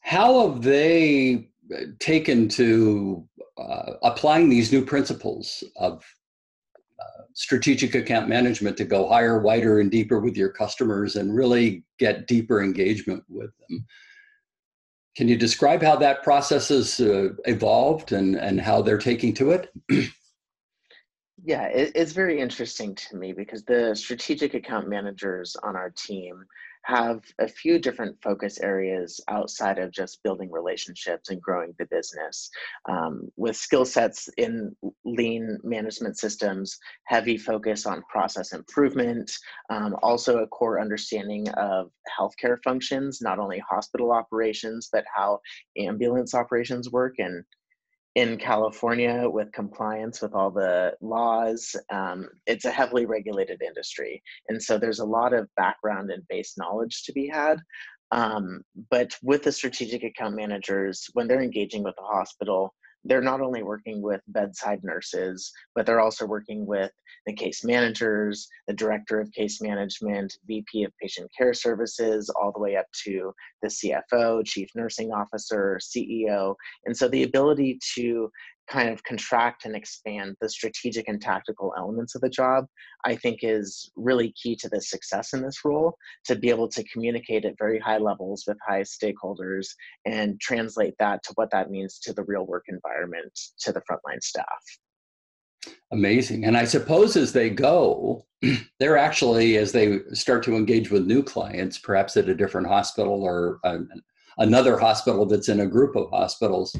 How 0.00 0.48
have 0.48 0.62
they 0.62 1.48
uh, 1.74 1.80
taken 1.98 2.48
to 2.50 3.28
uh, 3.58 3.94
applying 4.02 4.48
these 4.48 4.72
new 4.72 4.84
principles 4.84 5.62
of 5.76 6.04
uh, 7.00 7.22
strategic 7.34 7.94
account 7.94 8.28
management 8.28 8.76
to 8.78 8.84
go 8.84 9.08
higher, 9.08 9.40
wider, 9.40 9.80
and 9.80 9.90
deeper 9.90 10.20
with 10.20 10.36
your 10.36 10.48
customers 10.48 11.16
and 11.16 11.34
really 11.34 11.84
get 11.98 12.26
deeper 12.26 12.62
engagement 12.62 13.22
with 13.28 13.50
them? 13.68 13.84
Can 15.16 15.28
you 15.28 15.36
describe 15.36 15.82
how 15.82 15.96
that 15.96 16.22
process 16.22 16.68
has 16.68 16.98
uh, 16.98 17.30
evolved 17.44 18.12
and, 18.12 18.34
and 18.34 18.60
how 18.60 18.80
they're 18.80 18.98
taking 18.98 19.34
to 19.34 19.50
it? 19.50 19.70
yeah, 21.44 21.66
it, 21.66 21.92
it's 21.94 22.12
very 22.12 22.40
interesting 22.40 22.94
to 22.94 23.16
me 23.16 23.32
because 23.32 23.64
the 23.64 23.94
strategic 23.94 24.54
account 24.54 24.88
managers 24.88 25.54
on 25.62 25.76
our 25.76 25.90
team 25.90 26.44
have 26.84 27.22
a 27.38 27.48
few 27.48 27.78
different 27.78 28.16
focus 28.22 28.58
areas 28.60 29.20
outside 29.28 29.78
of 29.78 29.92
just 29.92 30.22
building 30.22 30.50
relationships 30.50 31.30
and 31.30 31.40
growing 31.40 31.74
the 31.78 31.86
business. 31.86 32.50
Um, 32.88 33.28
with 33.36 33.56
skill 33.56 33.84
sets 33.84 34.28
in 34.36 34.74
lean 35.04 35.58
management 35.62 36.18
systems, 36.18 36.78
heavy 37.04 37.36
focus 37.38 37.86
on 37.86 38.02
process 38.10 38.52
improvement, 38.52 39.30
um, 39.70 39.96
also 40.02 40.38
a 40.38 40.46
core 40.48 40.80
understanding 40.80 41.48
of 41.50 41.90
healthcare 42.18 42.56
functions, 42.64 43.20
not 43.22 43.38
only 43.38 43.60
hospital 43.60 44.12
operations, 44.12 44.88
but 44.92 45.04
how 45.14 45.40
ambulance 45.76 46.34
operations 46.34 46.90
work 46.90 47.14
and 47.18 47.44
in 48.14 48.36
California 48.36 49.26
with 49.28 49.52
compliance 49.52 50.20
with 50.20 50.34
all 50.34 50.50
the 50.50 50.94
laws. 51.00 51.74
Um, 51.90 52.28
it's 52.46 52.66
a 52.66 52.70
heavily 52.70 53.06
regulated 53.06 53.62
industry. 53.62 54.22
And 54.48 54.62
so 54.62 54.76
there's 54.76 54.98
a 54.98 55.04
lot 55.04 55.32
of 55.32 55.48
background 55.56 56.10
and 56.10 56.26
base 56.28 56.54
knowledge 56.58 57.04
to 57.04 57.12
be 57.12 57.26
had. 57.26 57.58
Um, 58.10 58.62
but 58.90 59.16
with 59.22 59.42
the 59.42 59.52
strategic 59.52 60.04
account 60.04 60.36
managers, 60.36 61.08
when 61.14 61.26
they're 61.26 61.40
engaging 61.42 61.82
with 61.82 61.94
the 61.96 62.04
hospital, 62.04 62.74
they're 63.04 63.20
not 63.20 63.40
only 63.40 63.62
working 63.62 64.00
with 64.00 64.20
bedside 64.28 64.80
nurses, 64.82 65.52
but 65.74 65.86
they're 65.86 66.00
also 66.00 66.26
working 66.26 66.66
with 66.66 66.90
the 67.26 67.32
case 67.32 67.64
managers, 67.64 68.48
the 68.66 68.74
director 68.74 69.20
of 69.20 69.32
case 69.32 69.60
management, 69.60 70.32
VP 70.46 70.84
of 70.84 70.92
patient 71.00 71.30
care 71.36 71.54
services, 71.54 72.30
all 72.30 72.52
the 72.52 72.60
way 72.60 72.76
up 72.76 72.86
to 73.04 73.32
the 73.62 73.68
CFO, 73.68 74.44
chief 74.44 74.68
nursing 74.74 75.12
officer, 75.12 75.78
CEO. 75.80 76.54
And 76.86 76.96
so 76.96 77.08
the 77.08 77.24
ability 77.24 77.78
to 77.94 78.30
kind 78.68 78.88
of 78.88 79.02
contract 79.04 79.64
and 79.64 79.74
expand 79.74 80.36
the 80.40 80.48
strategic 80.48 81.08
and 81.08 81.20
tactical 81.20 81.72
elements 81.76 82.14
of 82.14 82.20
the 82.20 82.28
job, 82.28 82.66
I 83.04 83.16
think 83.16 83.40
is 83.42 83.90
really 83.96 84.32
key 84.40 84.56
to 84.56 84.68
the 84.68 84.80
success 84.80 85.32
in 85.32 85.42
this 85.42 85.64
role 85.64 85.96
to 86.26 86.36
be 86.36 86.48
able 86.48 86.68
to 86.68 86.84
communicate 86.84 87.44
at 87.44 87.58
very 87.58 87.78
high 87.78 87.98
levels 87.98 88.44
with 88.46 88.56
high 88.66 88.82
stakeholders 88.82 89.68
and 90.06 90.40
translate 90.40 90.94
that 90.98 91.22
to 91.24 91.32
what 91.34 91.50
that 91.50 91.70
means 91.70 91.98
to 92.00 92.12
the 92.12 92.24
real 92.24 92.46
work 92.46 92.64
environment 92.68 93.38
to 93.60 93.72
the 93.72 93.80
frontline 93.80 94.22
staff. 94.22 94.46
Amazing. 95.92 96.44
And 96.44 96.56
I 96.56 96.64
suppose 96.64 97.16
as 97.16 97.32
they 97.32 97.50
go, 97.50 98.26
they're 98.78 98.98
actually, 98.98 99.56
as 99.58 99.72
they 99.72 100.00
start 100.12 100.42
to 100.44 100.56
engage 100.56 100.90
with 100.90 101.06
new 101.06 101.22
clients, 101.22 101.78
perhaps 101.78 102.16
at 102.16 102.28
a 102.28 102.34
different 102.34 102.66
hospital 102.66 103.22
or 103.22 103.60
another 104.38 104.78
hospital 104.78 105.26
that's 105.26 105.48
in 105.48 105.60
a 105.60 105.66
group 105.66 105.94
of 105.94 106.10
hospitals, 106.10 106.74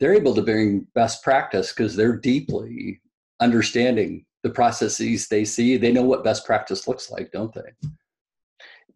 they're 0.00 0.14
able 0.14 0.34
to 0.34 0.42
bring 0.42 0.86
best 0.94 1.22
practice 1.22 1.72
because 1.72 1.96
they're 1.96 2.16
deeply 2.16 3.00
understanding 3.40 4.24
the 4.42 4.50
processes 4.50 5.28
they 5.28 5.44
see. 5.44 5.76
They 5.76 5.92
know 5.92 6.02
what 6.02 6.24
best 6.24 6.44
practice 6.44 6.86
looks 6.86 7.10
like, 7.10 7.32
don't 7.32 7.54
they? 7.54 7.88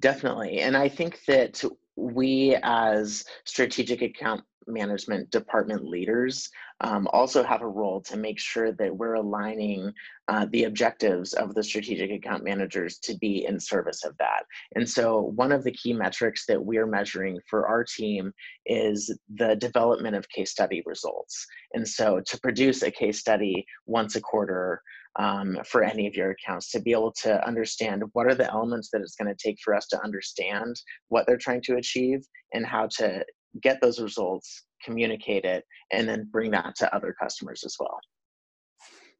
Definitely. 0.00 0.60
And 0.60 0.76
I 0.76 0.88
think 0.88 1.20
that 1.26 1.62
we, 1.96 2.56
as 2.62 3.24
strategic 3.44 4.02
account 4.02 4.42
management 4.68 5.30
department 5.30 5.84
leaders 5.84 6.48
um, 6.80 7.08
also 7.12 7.42
have 7.42 7.62
a 7.62 7.68
role 7.68 8.00
to 8.02 8.16
make 8.16 8.38
sure 8.38 8.72
that 8.72 8.96
we're 8.96 9.14
aligning 9.14 9.92
uh, 10.28 10.46
the 10.52 10.64
objectives 10.64 11.32
of 11.32 11.54
the 11.54 11.62
strategic 11.62 12.10
account 12.10 12.44
managers 12.44 12.98
to 12.98 13.16
be 13.16 13.44
in 13.46 13.58
service 13.58 14.04
of 14.04 14.16
that. 14.18 14.44
And 14.74 14.88
so, 14.88 15.32
one 15.34 15.52
of 15.52 15.64
the 15.64 15.72
key 15.72 15.92
metrics 15.92 16.46
that 16.46 16.62
we're 16.62 16.86
measuring 16.86 17.38
for 17.48 17.66
our 17.66 17.84
team 17.84 18.32
is 18.66 19.16
the 19.34 19.56
development 19.56 20.14
of 20.14 20.28
case 20.28 20.50
study 20.50 20.82
results. 20.86 21.46
And 21.74 21.86
so, 21.86 22.20
to 22.26 22.40
produce 22.40 22.82
a 22.82 22.90
case 22.90 23.18
study 23.18 23.66
once 23.86 24.16
a 24.16 24.20
quarter 24.20 24.82
um, 25.18 25.58
for 25.64 25.82
any 25.82 26.06
of 26.06 26.14
your 26.14 26.30
accounts 26.30 26.70
to 26.70 26.80
be 26.80 26.92
able 26.92 27.12
to 27.12 27.44
understand 27.46 28.04
what 28.12 28.26
are 28.26 28.34
the 28.34 28.50
elements 28.50 28.88
that 28.92 29.00
it's 29.00 29.16
going 29.16 29.34
to 29.34 29.42
take 29.42 29.58
for 29.64 29.74
us 29.74 29.86
to 29.88 30.02
understand 30.02 30.76
what 31.08 31.26
they're 31.26 31.36
trying 31.36 31.62
to 31.62 31.76
achieve 31.76 32.24
and 32.52 32.64
how 32.64 32.86
to 32.98 33.24
get 33.62 33.80
those 33.80 34.00
results, 34.00 34.64
communicate 34.84 35.44
it, 35.44 35.64
and 35.92 36.08
then 36.08 36.28
bring 36.30 36.50
that 36.52 36.74
to 36.76 36.94
other 36.94 37.14
customers 37.20 37.62
as 37.64 37.76
well. 37.78 37.98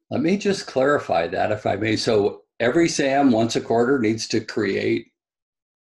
Let 0.09 0.21
me 0.21 0.37
just 0.37 0.67
clarify 0.67 1.27
that 1.27 1.51
if 1.51 1.65
I 1.65 1.75
may. 1.75 1.95
So 1.95 2.43
every 2.59 2.87
SAM 2.87 3.31
once 3.31 3.55
a 3.55 3.61
quarter 3.61 3.99
needs 3.99 4.27
to 4.29 4.39
create 4.39 5.07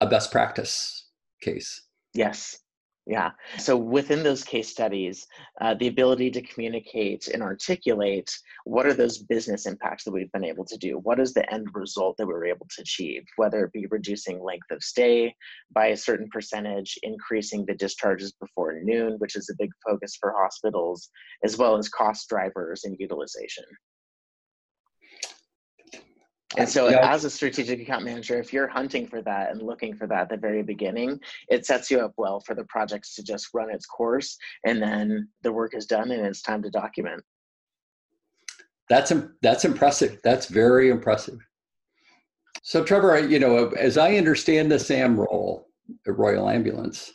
a 0.00 0.06
best 0.06 0.32
practice 0.32 1.08
case. 1.40 1.82
Yes. 2.14 2.58
Yeah. 3.06 3.30
So 3.58 3.76
within 3.76 4.24
those 4.24 4.42
case 4.42 4.68
studies, 4.68 5.28
uh, 5.60 5.74
the 5.74 5.86
ability 5.86 6.28
to 6.32 6.42
communicate 6.42 7.28
and 7.28 7.40
articulate 7.40 8.36
what 8.64 8.84
are 8.84 8.94
those 8.94 9.18
business 9.18 9.66
impacts 9.66 10.02
that 10.04 10.10
we've 10.10 10.32
been 10.32 10.44
able 10.44 10.64
to 10.64 10.76
do? 10.76 10.98
What 10.98 11.20
is 11.20 11.32
the 11.32 11.48
end 11.52 11.68
result 11.72 12.16
that 12.16 12.26
we 12.26 12.32
were 12.32 12.44
able 12.44 12.66
to 12.74 12.82
achieve? 12.82 13.22
Whether 13.36 13.64
it 13.64 13.72
be 13.72 13.86
reducing 13.86 14.42
length 14.42 14.72
of 14.72 14.82
stay 14.82 15.36
by 15.72 15.88
a 15.88 15.96
certain 15.96 16.28
percentage, 16.32 16.98
increasing 17.04 17.64
the 17.64 17.74
discharges 17.74 18.32
before 18.40 18.80
noon, 18.82 19.14
which 19.18 19.36
is 19.36 19.48
a 19.50 19.56
big 19.56 19.70
focus 19.86 20.16
for 20.20 20.34
hospitals, 20.36 21.08
as 21.44 21.56
well 21.56 21.76
as 21.76 21.88
cost 21.88 22.28
drivers 22.28 22.82
and 22.82 22.96
utilization. 22.98 23.64
And 26.56 26.68
so, 26.68 26.88
yeah. 26.88 27.12
as 27.12 27.24
a 27.24 27.30
strategic 27.30 27.80
account 27.80 28.04
manager, 28.04 28.38
if 28.38 28.52
you're 28.52 28.68
hunting 28.68 29.06
for 29.06 29.20
that 29.22 29.50
and 29.50 29.62
looking 29.62 29.94
for 29.94 30.06
that 30.06 30.22
at 30.22 30.28
the 30.30 30.36
very 30.36 30.62
beginning, 30.62 31.20
it 31.48 31.66
sets 31.66 31.90
you 31.90 32.00
up 32.00 32.14
well 32.16 32.40
for 32.40 32.54
the 32.54 32.64
projects 32.64 33.14
to 33.16 33.22
just 33.22 33.48
run 33.52 33.70
its 33.70 33.86
course, 33.86 34.38
and 34.64 34.80
then 34.80 35.28
the 35.42 35.52
work 35.52 35.74
is 35.74 35.86
done, 35.86 36.10
and 36.10 36.24
it's 36.24 36.42
time 36.42 36.62
to 36.62 36.70
document. 36.70 37.22
That's 38.88 39.12
that's 39.42 39.64
impressive. 39.64 40.20
That's 40.22 40.46
very 40.46 40.90
impressive. 40.90 41.38
So, 42.62 42.82
Trevor, 42.82 43.18
you 43.26 43.38
know, 43.38 43.68
as 43.70 43.98
I 43.98 44.16
understand 44.16 44.70
the 44.70 44.78
SAM 44.78 45.18
role 45.18 45.68
at 46.06 46.16
Royal 46.16 46.48
Ambulance, 46.48 47.12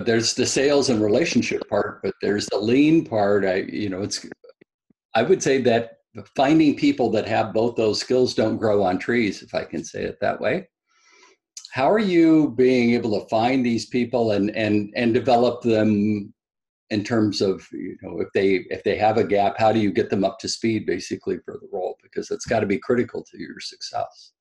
there's 0.00 0.34
the 0.34 0.46
sales 0.46 0.90
and 0.90 1.02
relationship 1.02 1.68
part, 1.68 2.02
but 2.02 2.14
there's 2.20 2.46
the 2.46 2.58
lean 2.58 3.04
part. 3.04 3.44
I, 3.44 3.56
you 3.56 3.88
know, 3.88 4.02
it's 4.02 4.26
I 5.14 5.22
would 5.22 5.42
say 5.42 5.60
that 5.62 5.98
finding 6.36 6.76
people 6.76 7.10
that 7.10 7.26
have 7.26 7.52
both 7.52 7.76
those 7.76 8.00
skills 8.00 8.34
don't 8.34 8.58
grow 8.58 8.82
on 8.82 8.98
trees, 8.98 9.42
if 9.42 9.54
I 9.54 9.64
can 9.64 9.84
say 9.84 10.02
it 10.02 10.18
that 10.20 10.40
way. 10.40 10.68
How 11.72 11.90
are 11.90 11.98
you 11.98 12.50
being 12.56 12.90
able 12.90 13.18
to 13.18 13.28
find 13.28 13.64
these 13.64 13.86
people 13.86 14.32
and 14.32 14.50
and 14.50 14.92
and 14.94 15.14
develop 15.14 15.62
them 15.62 16.32
in 16.90 17.02
terms 17.02 17.40
of 17.40 17.66
you 17.72 17.96
know 18.02 18.20
if 18.20 18.28
they 18.34 18.66
if 18.68 18.84
they 18.84 18.96
have 18.96 19.16
a 19.16 19.24
gap, 19.24 19.58
how 19.58 19.72
do 19.72 19.80
you 19.80 19.90
get 19.90 20.10
them 20.10 20.24
up 20.24 20.38
to 20.40 20.48
speed 20.48 20.84
basically 20.84 21.38
for 21.44 21.54
the 21.54 21.68
role 21.72 21.96
because 22.02 22.30
it's 22.30 22.44
got 22.44 22.60
to 22.60 22.66
be 22.66 22.78
critical 22.78 23.24
to 23.24 23.38
your 23.38 23.60
success. 23.60 24.32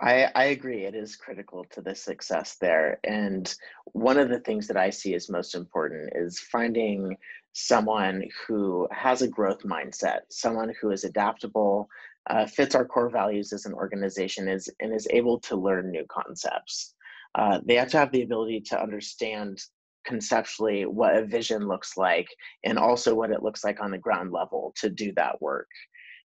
I, 0.00 0.30
I 0.34 0.44
agree. 0.46 0.84
It 0.84 0.94
is 0.94 1.16
critical 1.16 1.64
to 1.70 1.80
the 1.80 1.94
success 1.94 2.56
there. 2.60 3.00
And 3.04 3.52
one 3.86 4.18
of 4.18 4.28
the 4.28 4.40
things 4.40 4.68
that 4.68 4.76
I 4.76 4.90
see 4.90 5.14
as 5.14 5.28
most 5.28 5.54
important 5.54 6.12
is 6.14 6.38
finding 6.38 7.16
someone 7.52 8.22
who 8.46 8.86
has 8.92 9.22
a 9.22 9.28
growth 9.28 9.64
mindset, 9.64 10.20
someone 10.30 10.72
who 10.80 10.92
is 10.92 11.02
adaptable, 11.02 11.88
uh, 12.30 12.46
fits 12.46 12.74
our 12.76 12.84
core 12.84 13.10
values 13.10 13.52
as 13.52 13.66
an 13.66 13.72
organization, 13.74 14.48
is 14.48 14.68
and 14.80 14.94
is 14.94 15.08
able 15.10 15.40
to 15.40 15.56
learn 15.56 15.90
new 15.90 16.04
concepts. 16.08 16.94
Uh, 17.34 17.60
they 17.64 17.74
have 17.74 17.90
to 17.90 17.98
have 17.98 18.12
the 18.12 18.22
ability 18.22 18.60
to 18.60 18.80
understand 18.80 19.60
conceptually 20.04 20.86
what 20.86 21.16
a 21.16 21.24
vision 21.26 21.66
looks 21.66 21.96
like 21.96 22.28
and 22.64 22.78
also 22.78 23.14
what 23.14 23.30
it 23.30 23.42
looks 23.42 23.64
like 23.64 23.80
on 23.80 23.90
the 23.90 23.98
ground 23.98 24.32
level 24.32 24.72
to 24.76 24.88
do 24.88 25.12
that 25.14 25.40
work. 25.42 25.68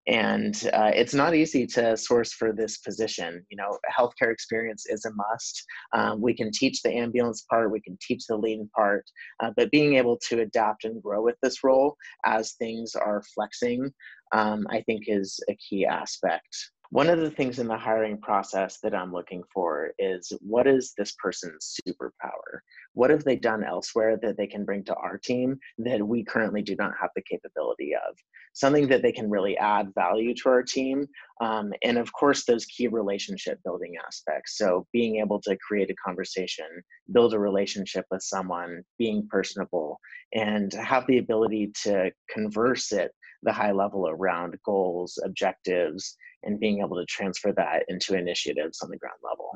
And 0.07 0.69
uh, 0.73 0.91
it's 0.93 1.13
not 1.13 1.33
easy 1.33 1.65
to 1.65 1.95
source 1.95 2.33
for 2.33 2.51
this 2.51 2.77
position 2.77 3.45
you 3.49 3.57
know 3.57 3.77
healthcare 3.97 4.31
experience 4.31 4.85
is 4.87 5.05
a 5.05 5.11
must. 5.13 5.63
Um, 5.93 6.21
we 6.21 6.33
can 6.33 6.51
teach 6.51 6.81
the 6.81 6.93
ambulance 6.93 7.45
part 7.49 7.71
we 7.71 7.81
can 7.81 7.97
teach 8.01 8.25
the 8.27 8.37
lean 8.37 8.69
part 8.75 9.05
uh, 9.41 9.51
but 9.55 9.71
being 9.71 9.95
able 9.95 10.17
to 10.29 10.41
adapt 10.41 10.83
and 10.85 11.01
grow 11.01 11.21
with 11.23 11.37
this 11.41 11.63
role 11.63 11.95
as 12.25 12.53
things 12.53 12.95
are 12.95 13.23
flexing 13.33 13.91
um, 14.33 14.65
i 14.69 14.81
think 14.81 15.03
is 15.07 15.39
a 15.49 15.55
key 15.55 15.85
aspect 15.85 16.71
one 16.93 17.09
of 17.09 17.19
the 17.19 17.31
things 17.31 17.57
in 17.57 17.67
the 17.67 17.75
hiring 17.75 18.19
process 18.19 18.77
that 18.83 18.93
I'm 18.93 19.11
looking 19.11 19.41
for 19.51 19.93
is 19.97 20.31
what 20.41 20.67
is 20.67 20.93
this 20.95 21.13
person's 21.13 21.75
superpower? 21.87 22.59
What 22.93 23.09
have 23.09 23.23
they 23.23 23.35
done 23.35 23.63
elsewhere 23.63 24.15
that 24.21 24.37
they 24.37 24.45
can 24.45 24.63
bring 24.63 24.83
to 24.83 24.93
our 24.93 25.17
team 25.17 25.57
that 25.79 26.07
we 26.07 26.23
currently 26.23 26.61
do 26.61 26.75
not 26.75 26.91
have 27.01 27.09
the 27.15 27.23
capability 27.23 27.95
of? 27.95 28.15
Something 28.53 28.87
that 28.89 29.01
they 29.01 29.11
can 29.11 29.27
really 29.27 29.57
add 29.57 29.91
value 29.95 30.35
to 30.35 30.49
our 30.49 30.61
team. 30.61 31.07
Um, 31.41 31.73
and 31.81 31.97
of 31.97 32.13
course, 32.13 32.45
those 32.45 32.65
key 32.65 32.87
relationship 32.89 33.57
building 33.65 33.95
aspects. 34.05 34.59
So 34.59 34.85
being 34.93 35.15
able 35.15 35.41
to 35.41 35.57
create 35.67 35.89
a 35.89 35.95
conversation, 36.05 36.67
build 37.11 37.33
a 37.33 37.39
relationship 37.39 38.05
with 38.11 38.21
someone, 38.21 38.83
being 38.99 39.27
personable, 39.31 39.99
and 40.31 40.71
have 40.73 41.07
the 41.07 41.17
ability 41.17 41.71
to 41.85 42.11
converse 42.31 42.91
at 42.91 43.09
the 43.41 43.51
high 43.51 43.71
level 43.71 44.07
around 44.07 44.55
goals, 44.63 45.17
objectives, 45.25 46.15
and 46.45 46.59
being 46.59 46.79
able 46.79 46.97
to 46.97 47.05
transfer 47.05 47.51
that 47.53 47.85
into 47.87 48.17
initiatives 48.17 48.81
on 48.81 48.89
the 48.89 48.97
ground 48.97 49.19
level. 49.23 49.51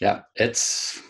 Yeah, 0.00 0.22
it's 0.36 1.00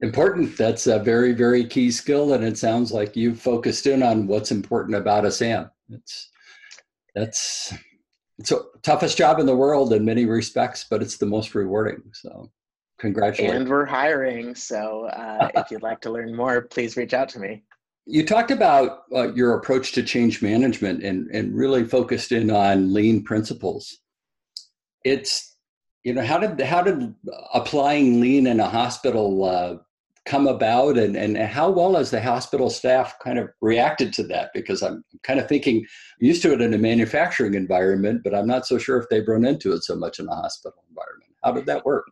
important. 0.00 0.56
That's 0.56 0.86
a 0.86 0.98
very, 0.98 1.32
very 1.32 1.64
key 1.64 1.90
skill, 1.90 2.34
and 2.34 2.44
it 2.44 2.58
sounds 2.58 2.92
like 2.92 3.16
you've 3.16 3.40
focused 3.40 3.86
in 3.86 4.02
on 4.02 4.26
what's 4.26 4.50
important 4.50 4.96
about 4.96 5.24
a 5.24 5.30
SAM. 5.30 5.70
It's 5.90 6.30
that's 7.14 7.72
it's 8.38 8.52
a 8.52 8.60
toughest 8.82 9.16
job 9.16 9.38
in 9.38 9.46
the 9.46 9.56
world 9.56 9.92
in 9.92 10.04
many 10.04 10.26
respects, 10.26 10.84
but 10.88 11.02
it's 11.02 11.16
the 11.16 11.26
most 11.26 11.54
rewarding. 11.54 12.02
So, 12.12 12.50
congratulations. 12.98 13.62
And 13.62 13.70
we're 13.70 13.86
hiring. 13.86 14.54
So, 14.54 15.06
uh, 15.06 15.48
if 15.54 15.70
you'd 15.70 15.82
like 15.82 16.00
to 16.02 16.10
learn 16.10 16.34
more, 16.34 16.62
please 16.62 16.96
reach 16.96 17.14
out 17.14 17.28
to 17.30 17.38
me. 17.38 17.64
You 18.06 18.24
talked 18.24 18.52
about 18.52 19.02
uh, 19.12 19.32
your 19.34 19.54
approach 19.54 19.92
to 19.92 20.02
change 20.02 20.40
management 20.40 21.02
and, 21.02 21.28
and 21.30 21.56
really 21.56 21.84
focused 21.84 22.30
in 22.32 22.50
on 22.50 22.94
lean 22.94 23.24
principles. 23.24 23.98
It's, 25.04 25.56
you 26.04 26.14
know, 26.14 26.22
how 26.22 26.38
did, 26.38 26.60
how 26.60 26.82
did 26.82 27.14
applying 27.52 28.20
lean 28.20 28.46
in 28.46 28.60
a 28.60 28.68
hospital 28.68 29.44
uh, 29.44 29.76
come 30.24 30.46
about 30.46 30.98
and, 30.98 31.16
and 31.16 31.36
how 31.36 31.70
well 31.70 31.96
has 31.96 32.10
the 32.10 32.20
hospital 32.20 32.70
staff 32.70 33.16
kind 33.22 33.40
of 33.40 33.48
reacted 33.60 34.12
to 34.14 34.22
that? 34.24 34.50
Because 34.54 34.82
I'm 34.82 35.04
kind 35.24 35.40
of 35.40 35.48
thinking, 35.48 35.84
i 35.84 36.24
used 36.24 36.42
to 36.42 36.52
it 36.52 36.60
in 36.60 36.74
a 36.74 36.78
manufacturing 36.78 37.54
environment, 37.54 38.22
but 38.22 38.34
I'm 38.34 38.46
not 38.46 38.66
so 38.66 38.78
sure 38.78 38.98
if 38.98 39.08
they've 39.08 39.26
run 39.26 39.44
into 39.44 39.72
it 39.72 39.82
so 39.82 39.96
much 39.96 40.20
in 40.20 40.28
a 40.28 40.34
hospital 40.34 40.84
environment. 40.88 41.32
How 41.42 41.52
did 41.52 41.66
that 41.66 41.84
work? 41.84 42.06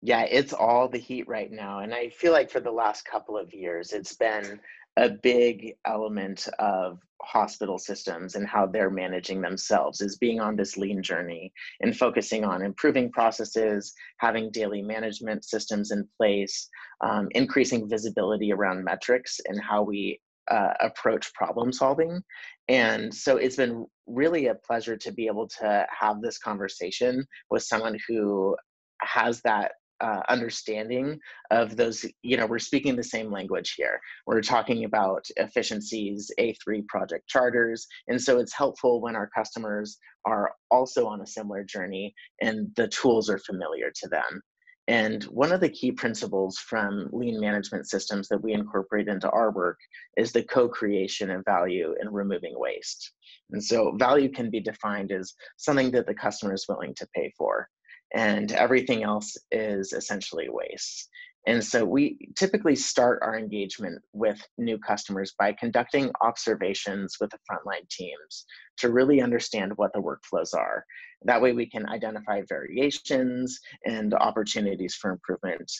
Yeah, 0.00 0.22
it's 0.22 0.52
all 0.52 0.88
the 0.88 0.98
heat 0.98 1.26
right 1.26 1.50
now. 1.50 1.80
And 1.80 1.92
I 1.92 2.08
feel 2.10 2.32
like 2.32 2.50
for 2.50 2.60
the 2.60 2.70
last 2.70 3.04
couple 3.04 3.36
of 3.36 3.52
years, 3.52 3.92
it's 3.92 4.14
been 4.14 4.60
a 4.98 5.10
big 5.10 5.74
element 5.86 6.48
of 6.58 6.98
hospital 7.22 7.78
systems 7.78 8.34
and 8.34 8.46
how 8.46 8.66
they're 8.66 8.90
managing 8.90 9.40
themselves 9.40 10.00
is 10.00 10.18
being 10.18 10.40
on 10.40 10.56
this 10.56 10.76
lean 10.76 11.02
journey 11.02 11.52
and 11.80 11.96
focusing 11.96 12.44
on 12.44 12.62
improving 12.62 13.10
processes, 13.10 13.94
having 14.18 14.50
daily 14.50 14.82
management 14.82 15.44
systems 15.44 15.92
in 15.92 16.06
place, 16.16 16.68
um, 17.00 17.28
increasing 17.32 17.88
visibility 17.88 18.52
around 18.52 18.84
metrics 18.84 19.40
and 19.46 19.60
how 19.62 19.82
we 19.82 20.20
uh, 20.50 20.72
approach 20.80 21.32
problem 21.34 21.72
solving. 21.72 22.20
And 22.68 23.14
so 23.14 23.36
it's 23.36 23.56
been 23.56 23.86
really 24.06 24.48
a 24.48 24.54
pleasure 24.54 24.96
to 24.96 25.12
be 25.12 25.26
able 25.26 25.46
to 25.60 25.86
have 25.96 26.20
this 26.20 26.38
conversation 26.38 27.24
with 27.50 27.62
someone 27.62 27.98
who 28.08 28.56
has 29.02 29.40
that 29.42 29.72
uh, 30.00 30.20
understanding 30.28 31.18
of 31.50 31.76
those 31.76 32.04
you 32.22 32.36
know 32.36 32.46
we're 32.46 32.58
speaking 32.58 32.96
the 32.96 33.02
same 33.02 33.30
language 33.30 33.74
here. 33.76 34.00
We're 34.26 34.42
talking 34.42 34.84
about 34.84 35.24
efficiencies 35.36 36.30
a3 36.38 36.86
project 36.86 37.28
charters 37.28 37.86
and 38.08 38.20
so 38.20 38.38
it's 38.38 38.54
helpful 38.54 39.00
when 39.00 39.16
our 39.16 39.28
customers 39.28 39.98
are 40.24 40.52
also 40.70 41.06
on 41.06 41.20
a 41.20 41.26
similar 41.26 41.64
journey 41.64 42.14
and 42.40 42.68
the 42.76 42.88
tools 42.88 43.30
are 43.30 43.38
familiar 43.38 43.90
to 43.94 44.08
them. 44.08 44.42
And 44.88 45.24
one 45.24 45.52
of 45.52 45.60
the 45.60 45.68
key 45.68 45.92
principles 45.92 46.56
from 46.56 47.10
lean 47.12 47.38
management 47.38 47.90
systems 47.90 48.26
that 48.28 48.42
we 48.42 48.54
incorporate 48.54 49.06
into 49.06 49.28
our 49.30 49.50
work 49.50 49.78
is 50.16 50.32
the 50.32 50.42
co 50.42 50.66
creation 50.66 51.30
of 51.30 51.44
value 51.44 51.94
and 52.00 52.12
removing 52.12 52.54
waste. 52.58 53.12
And 53.50 53.62
so, 53.62 53.94
value 53.98 54.30
can 54.30 54.48
be 54.48 54.60
defined 54.60 55.12
as 55.12 55.34
something 55.58 55.90
that 55.90 56.06
the 56.06 56.14
customer 56.14 56.54
is 56.54 56.64
willing 56.70 56.94
to 56.94 57.08
pay 57.14 57.30
for 57.36 57.68
and 58.14 58.52
everything 58.52 59.02
else 59.02 59.36
is 59.50 59.92
essentially 59.92 60.48
waste. 60.48 61.08
And 61.46 61.64
so 61.64 61.84
we 61.84 62.18
typically 62.36 62.76
start 62.76 63.20
our 63.22 63.38
engagement 63.38 64.02
with 64.12 64.38
new 64.58 64.78
customers 64.78 65.34
by 65.38 65.52
conducting 65.52 66.10
observations 66.20 67.16
with 67.20 67.30
the 67.30 67.38
frontline 67.50 67.88
teams 67.88 68.44
to 68.78 68.90
really 68.90 69.22
understand 69.22 69.72
what 69.76 69.92
the 69.94 70.00
workflows 70.00 70.54
are. 70.54 70.84
That 71.22 71.40
way 71.40 71.52
we 71.52 71.66
can 71.66 71.88
identify 71.88 72.42
variations 72.48 73.58
and 73.86 74.12
opportunities 74.14 74.94
for 74.94 75.10
improvement. 75.10 75.72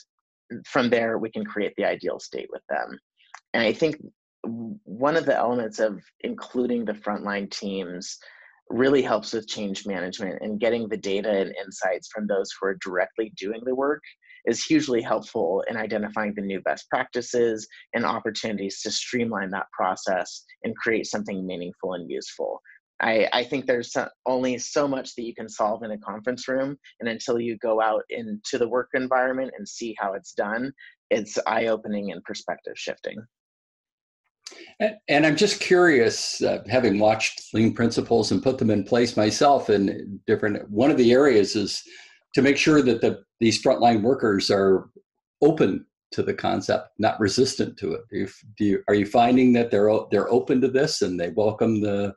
From 0.65 0.89
there, 0.89 1.19
we 1.19 1.29
can 1.29 1.45
create 1.45 1.73
the 1.77 1.85
ideal 1.85 2.19
state 2.19 2.49
with 2.51 2.63
them. 2.69 2.97
And 3.53 3.61
I 3.61 3.73
think 3.73 3.97
one 4.43 5.15
of 5.15 5.25
the 5.25 5.37
elements 5.37 5.79
of 5.79 6.01
including 6.21 6.85
the 6.85 6.93
frontline 6.93 7.51
teams 7.51 8.17
really 8.69 9.01
helps 9.01 9.33
with 9.33 9.47
change 9.47 9.85
management 9.85 10.37
and 10.41 10.59
getting 10.59 10.87
the 10.87 10.97
data 10.97 11.29
and 11.29 11.55
insights 11.63 12.09
from 12.13 12.27
those 12.27 12.49
who 12.59 12.67
are 12.67 12.77
directly 12.83 13.31
doing 13.37 13.61
the 13.65 13.75
work 13.75 14.01
is 14.45 14.63
hugely 14.63 15.01
helpful 15.01 15.63
in 15.69 15.75
identifying 15.75 16.33
the 16.33 16.41
new 16.41 16.61
best 16.61 16.89
practices 16.89 17.67
and 17.93 18.05
opportunities 18.05 18.81
to 18.81 18.91
streamline 18.91 19.49
that 19.49 19.67
process 19.71 20.45
and 20.63 20.75
create 20.77 21.05
something 21.05 21.45
meaningful 21.45 21.93
and 21.93 22.09
useful. 22.09 22.61
I, 23.01 23.27
I 23.31 23.43
think 23.43 23.65
there's 23.65 23.95
only 24.25 24.57
so 24.57 24.87
much 24.87 25.15
that 25.15 25.23
you 25.23 25.33
can 25.33 25.47
solve 25.47 25.83
in 25.83 25.91
a 25.91 25.97
conference 25.97 26.47
room, 26.47 26.77
and 26.99 27.07
until 27.07 27.39
you 27.39 27.57
go 27.57 27.81
out 27.81 28.03
into 28.09 28.57
the 28.57 28.67
work 28.67 28.89
environment 28.93 29.51
and 29.57 29.67
see 29.67 29.95
how 29.97 30.13
it's 30.13 30.33
done, 30.33 30.73
it's 31.09 31.37
eye 31.47 31.67
opening 31.67 32.11
and 32.11 32.23
perspective 32.23 32.73
shifting. 32.75 33.17
And, 34.79 34.95
and 35.07 35.25
I'm 35.25 35.35
just 35.35 35.59
curious, 35.59 36.41
uh, 36.41 36.63
having 36.69 36.99
watched 36.99 37.53
lean 37.53 37.73
principles 37.73 38.31
and 38.31 38.43
put 38.43 38.57
them 38.57 38.69
in 38.69 38.83
place 38.83 39.17
myself 39.17 39.69
in 39.69 40.19
different, 40.25 40.69
one 40.69 40.91
of 40.91 40.97
the 40.97 41.11
areas 41.11 41.55
is 41.55 41.81
to 42.35 42.41
make 42.41 42.57
sure 42.57 42.81
that 42.81 43.01
the, 43.01 43.21
these 43.39 43.61
frontline 43.61 44.01
workers 44.01 44.49
are 44.49 44.89
open 45.41 45.85
to 46.11 46.23
the 46.23 46.33
concept, 46.33 46.89
not 46.97 47.19
resistant 47.19 47.77
to 47.77 47.93
it. 47.93 48.01
You, 48.11 48.27
do 48.57 48.65
you, 48.65 48.83
are 48.87 48.95
you 48.95 49.05
finding 49.05 49.53
that 49.53 49.69
they're 49.71 49.91
they're 50.11 50.31
open 50.31 50.59
to 50.61 50.67
this 50.67 51.01
and 51.01 51.19
they 51.19 51.29
welcome 51.29 51.81
the 51.81 52.13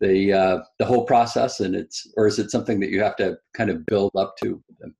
the 0.00 0.32
uh, 0.32 0.58
the 0.78 0.84
whole 0.84 1.04
process, 1.04 1.60
and 1.60 1.74
it's 1.74 2.06
or 2.16 2.26
is 2.26 2.38
it 2.38 2.50
something 2.50 2.78
that 2.80 2.90
you 2.90 3.02
have 3.02 3.16
to 3.16 3.36
kind 3.54 3.70
of 3.70 3.84
build 3.86 4.12
up 4.16 4.36
to 4.42 4.62
them? 4.78 4.94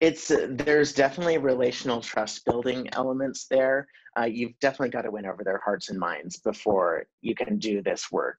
It's 0.00 0.30
uh, 0.30 0.46
there's 0.50 0.92
definitely 0.92 1.38
relational 1.38 2.00
trust 2.00 2.44
building 2.44 2.88
elements 2.92 3.46
there. 3.46 3.88
Uh, 4.18 4.24
you've 4.24 4.58
definitely 4.60 4.90
got 4.90 5.02
to 5.02 5.10
win 5.10 5.26
over 5.26 5.44
their 5.44 5.60
hearts 5.64 5.90
and 5.90 5.98
minds 5.98 6.38
before 6.38 7.06
you 7.20 7.34
can 7.34 7.58
do 7.58 7.82
this 7.82 8.10
work 8.10 8.38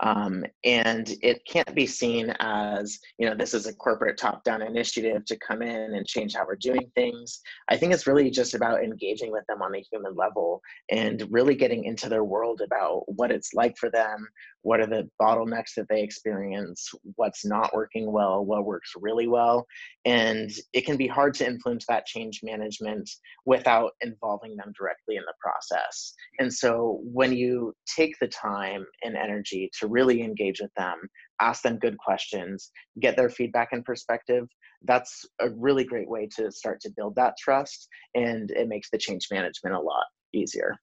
um, 0.00 0.44
and 0.64 1.14
it 1.22 1.42
can't 1.46 1.74
be 1.74 1.86
seen 1.86 2.34
as, 2.40 2.98
you 3.18 3.28
know, 3.28 3.34
this 3.34 3.54
is 3.54 3.66
a 3.66 3.74
corporate 3.74 4.18
top 4.18 4.44
down 4.44 4.62
initiative 4.62 5.24
to 5.26 5.38
come 5.38 5.62
in 5.62 5.94
and 5.94 6.06
change 6.06 6.34
how 6.34 6.46
we're 6.46 6.56
doing 6.56 6.90
things. 6.94 7.40
I 7.68 7.76
think 7.76 7.92
it's 7.92 8.06
really 8.06 8.30
just 8.30 8.54
about 8.54 8.82
engaging 8.82 9.30
with 9.32 9.44
them 9.48 9.62
on 9.62 9.74
a 9.74 9.84
human 9.90 10.14
level 10.14 10.60
and 10.90 11.26
really 11.30 11.54
getting 11.54 11.84
into 11.84 12.08
their 12.08 12.24
world 12.24 12.62
about 12.64 13.02
what 13.06 13.30
it's 13.30 13.54
like 13.54 13.76
for 13.78 13.90
them, 13.90 14.26
what 14.62 14.80
are 14.80 14.86
the 14.86 15.08
bottlenecks 15.20 15.74
that 15.76 15.86
they 15.88 16.02
experience, 16.02 16.90
what's 17.16 17.44
not 17.44 17.74
working 17.74 18.10
well, 18.10 18.44
what 18.44 18.64
works 18.64 18.92
really 19.00 19.28
well. 19.28 19.66
And 20.04 20.50
it 20.72 20.84
can 20.84 20.96
be 20.96 21.06
hard 21.06 21.34
to 21.34 21.46
influence 21.46 21.84
that 21.88 22.06
change 22.06 22.40
management 22.42 23.08
without 23.44 23.92
involving 24.00 24.56
them 24.56 24.72
directly 24.76 25.16
in 25.16 25.22
the 25.26 25.34
process. 25.40 26.14
And 26.38 26.52
so 26.52 27.00
when 27.04 27.32
you 27.32 27.74
take 27.86 28.18
the 28.20 28.28
time 28.28 28.84
and 29.04 29.16
energy 29.16 29.70
to 29.78 29.81
really 29.86 30.22
engage 30.22 30.60
with 30.60 30.72
them, 30.76 30.96
ask 31.40 31.62
them 31.62 31.78
good 31.78 31.96
questions, 31.98 32.70
get 33.00 33.16
their 33.16 33.30
feedback 33.30 33.68
and 33.72 33.84
perspective. 33.84 34.46
That's 34.84 35.24
a 35.40 35.50
really 35.50 35.84
great 35.84 36.08
way 36.08 36.28
to 36.36 36.50
start 36.50 36.80
to 36.80 36.90
build 36.96 37.14
that 37.16 37.34
trust, 37.38 37.88
and 38.14 38.50
it 38.50 38.68
makes 38.68 38.90
the 38.90 38.98
change 38.98 39.28
management 39.30 39.76
a 39.76 39.80
lot 39.80 40.04
easier. 40.32 40.76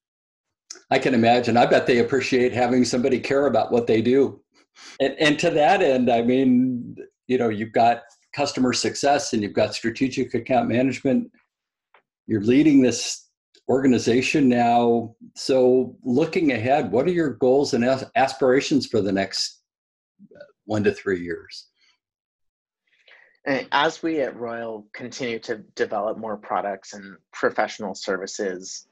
I 0.91 0.99
can 0.99 1.13
imagine. 1.13 1.57
I 1.57 1.65
bet 1.65 1.87
they 1.87 1.99
appreciate 1.99 2.53
having 2.53 2.85
somebody 2.85 3.19
care 3.19 3.47
about 3.47 3.71
what 3.71 3.87
they 3.87 4.01
do. 4.01 4.41
And, 4.99 5.15
and 5.19 5.39
to 5.39 5.49
that 5.51 5.81
end, 5.81 6.09
I 6.09 6.21
mean, 6.21 6.95
you 7.27 7.37
know, 7.37 7.49
you've 7.49 7.73
got 7.73 8.01
customer 8.33 8.73
success 8.73 9.33
and 9.33 9.41
you've 9.41 9.53
got 9.53 9.73
strategic 9.73 10.33
account 10.33 10.69
management. 10.69 11.31
You're 12.27 12.43
leading 12.43 12.81
this 12.81 13.28
organization 13.69 14.49
now. 14.49 15.15
So, 15.35 15.95
looking 16.03 16.51
ahead, 16.51 16.91
what 16.91 17.05
are 17.05 17.11
your 17.11 17.35
goals 17.35 17.73
and 17.73 17.85
aspirations 18.15 18.87
for 18.87 19.01
the 19.01 19.11
next 19.11 19.61
uh, 20.35 20.43
one 20.65 20.83
to 20.83 20.91
three 20.91 21.21
years? 21.21 21.67
As 23.71 24.03
we 24.03 24.21
at 24.21 24.35
Royal 24.35 24.85
continue 24.93 25.39
to 25.39 25.57
develop 25.75 26.17
more 26.17 26.37
products 26.37 26.93
and 26.93 27.15
professional 27.31 27.95
services, 27.95 28.85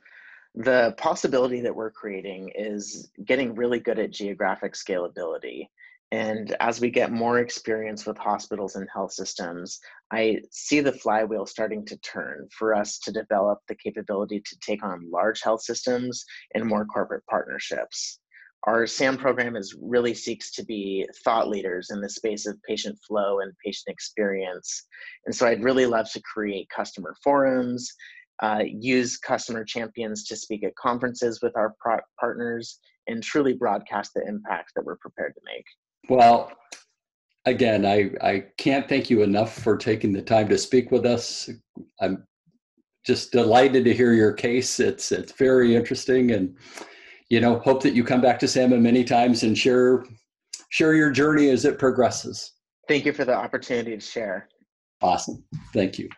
the 0.55 0.95
possibility 0.97 1.61
that 1.61 1.75
we're 1.75 1.91
creating 1.91 2.51
is 2.55 3.11
getting 3.23 3.53
really 3.53 3.79
good 3.79 3.99
at 3.99 4.11
geographic 4.11 4.73
scalability. 4.73 5.67
And 6.11 6.55
as 6.61 6.79
we 6.79 6.89
get 6.89 7.11
more 7.11 7.39
experience 7.39 8.05
with 8.05 8.17
hospitals 8.17 8.75
and 8.75 8.87
health 8.93 9.11
systems, 9.11 9.79
I 10.11 10.39
see 10.51 10.79
the 10.79 10.93
flywheel 10.93 11.45
starting 11.45 11.85
to 11.85 11.97
turn 11.97 12.47
for 12.57 12.73
us 12.73 12.97
to 12.99 13.11
develop 13.11 13.59
the 13.67 13.75
capability 13.75 14.39
to 14.39 14.57
take 14.59 14.83
on 14.83 15.11
large 15.11 15.41
health 15.41 15.61
systems 15.61 16.23
and 16.53 16.65
more 16.65 16.85
corporate 16.85 17.25
partnerships. 17.29 18.19
Our 18.63 18.87
SAM 18.87 19.17
program 19.17 19.57
is 19.57 19.75
really 19.81 20.13
seeks 20.13 20.51
to 20.51 20.63
be 20.63 21.07
thought 21.23 21.49
leaders 21.49 21.89
in 21.91 21.99
the 21.99 22.09
space 22.09 22.45
of 22.45 22.61
patient 22.63 22.97
flow 23.05 23.41
and 23.41 23.53
patient 23.63 23.89
experience. 23.89 24.87
And 25.25 25.35
so 25.35 25.45
I'd 25.45 25.63
really 25.63 25.85
love 25.85 26.09
to 26.11 26.21
create 26.21 26.69
customer 26.69 27.15
forums, 27.21 27.93
uh, 28.41 28.63
use 28.65 29.17
customer 29.17 29.65
champions 29.65 30.25
to 30.25 30.37
speak 30.37 30.63
at 30.63 30.75
conferences 30.75 31.41
with 31.41 31.55
our 31.57 31.75
partners, 32.19 32.79
and 33.07 33.23
truly 33.23 33.53
broadcast 33.53 34.11
the 34.13 34.25
impact 34.27 34.71
that 34.75 34.85
we're 34.85 34.97
prepared 34.97 35.33
to 35.35 35.41
make. 35.45 35.65
Well, 36.09 36.51
again, 37.45 37.85
I, 37.85 38.11
I 38.21 38.45
can't 38.57 38.87
thank 38.87 39.09
you 39.09 39.23
enough 39.23 39.57
for 39.57 39.77
taking 39.77 40.13
the 40.13 40.21
time 40.21 40.47
to 40.49 40.57
speak 40.57 40.91
with 40.91 41.05
us. 41.05 41.49
I'm 41.99 42.25
just 43.05 43.31
delighted 43.31 43.85
to 43.85 43.93
hear 43.93 44.13
your 44.13 44.33
case. 44.33 44.79
It's 44.79 45.11
it's 45.11 45.31
very 45.31 45.75
interesting, 45.75 46.31
and 46.31 46.55
you 47.29 47.39
know, 47.39 47.59
hope 47.59 47.81
that 47.83 47.93
you 47.93 48.03
come 48.03 48.21
back 48.21 48.39
to 48.39 48.47
SAMA 48.47 48.77
many 48.77 49.03
times 49.03 49.43
and 49.43 49.57
share 49.57 50.03
share 50.69 50.93
your 50.93 51.11
journey 51.11 51.49
as 51.49 51.65
it 51.65 51.79
progresses. 51.79 52.53
Thank 52.87 53.05
you 53.05 53.13
for 53.13 53.25
the 53.25 53.35
opportunity 53.35 53.95
to 53.95 54.01
share. 54.01 54.49
Awesome. 55.01 55.43
Thank 55.73 55.99
you. 55.99 56.09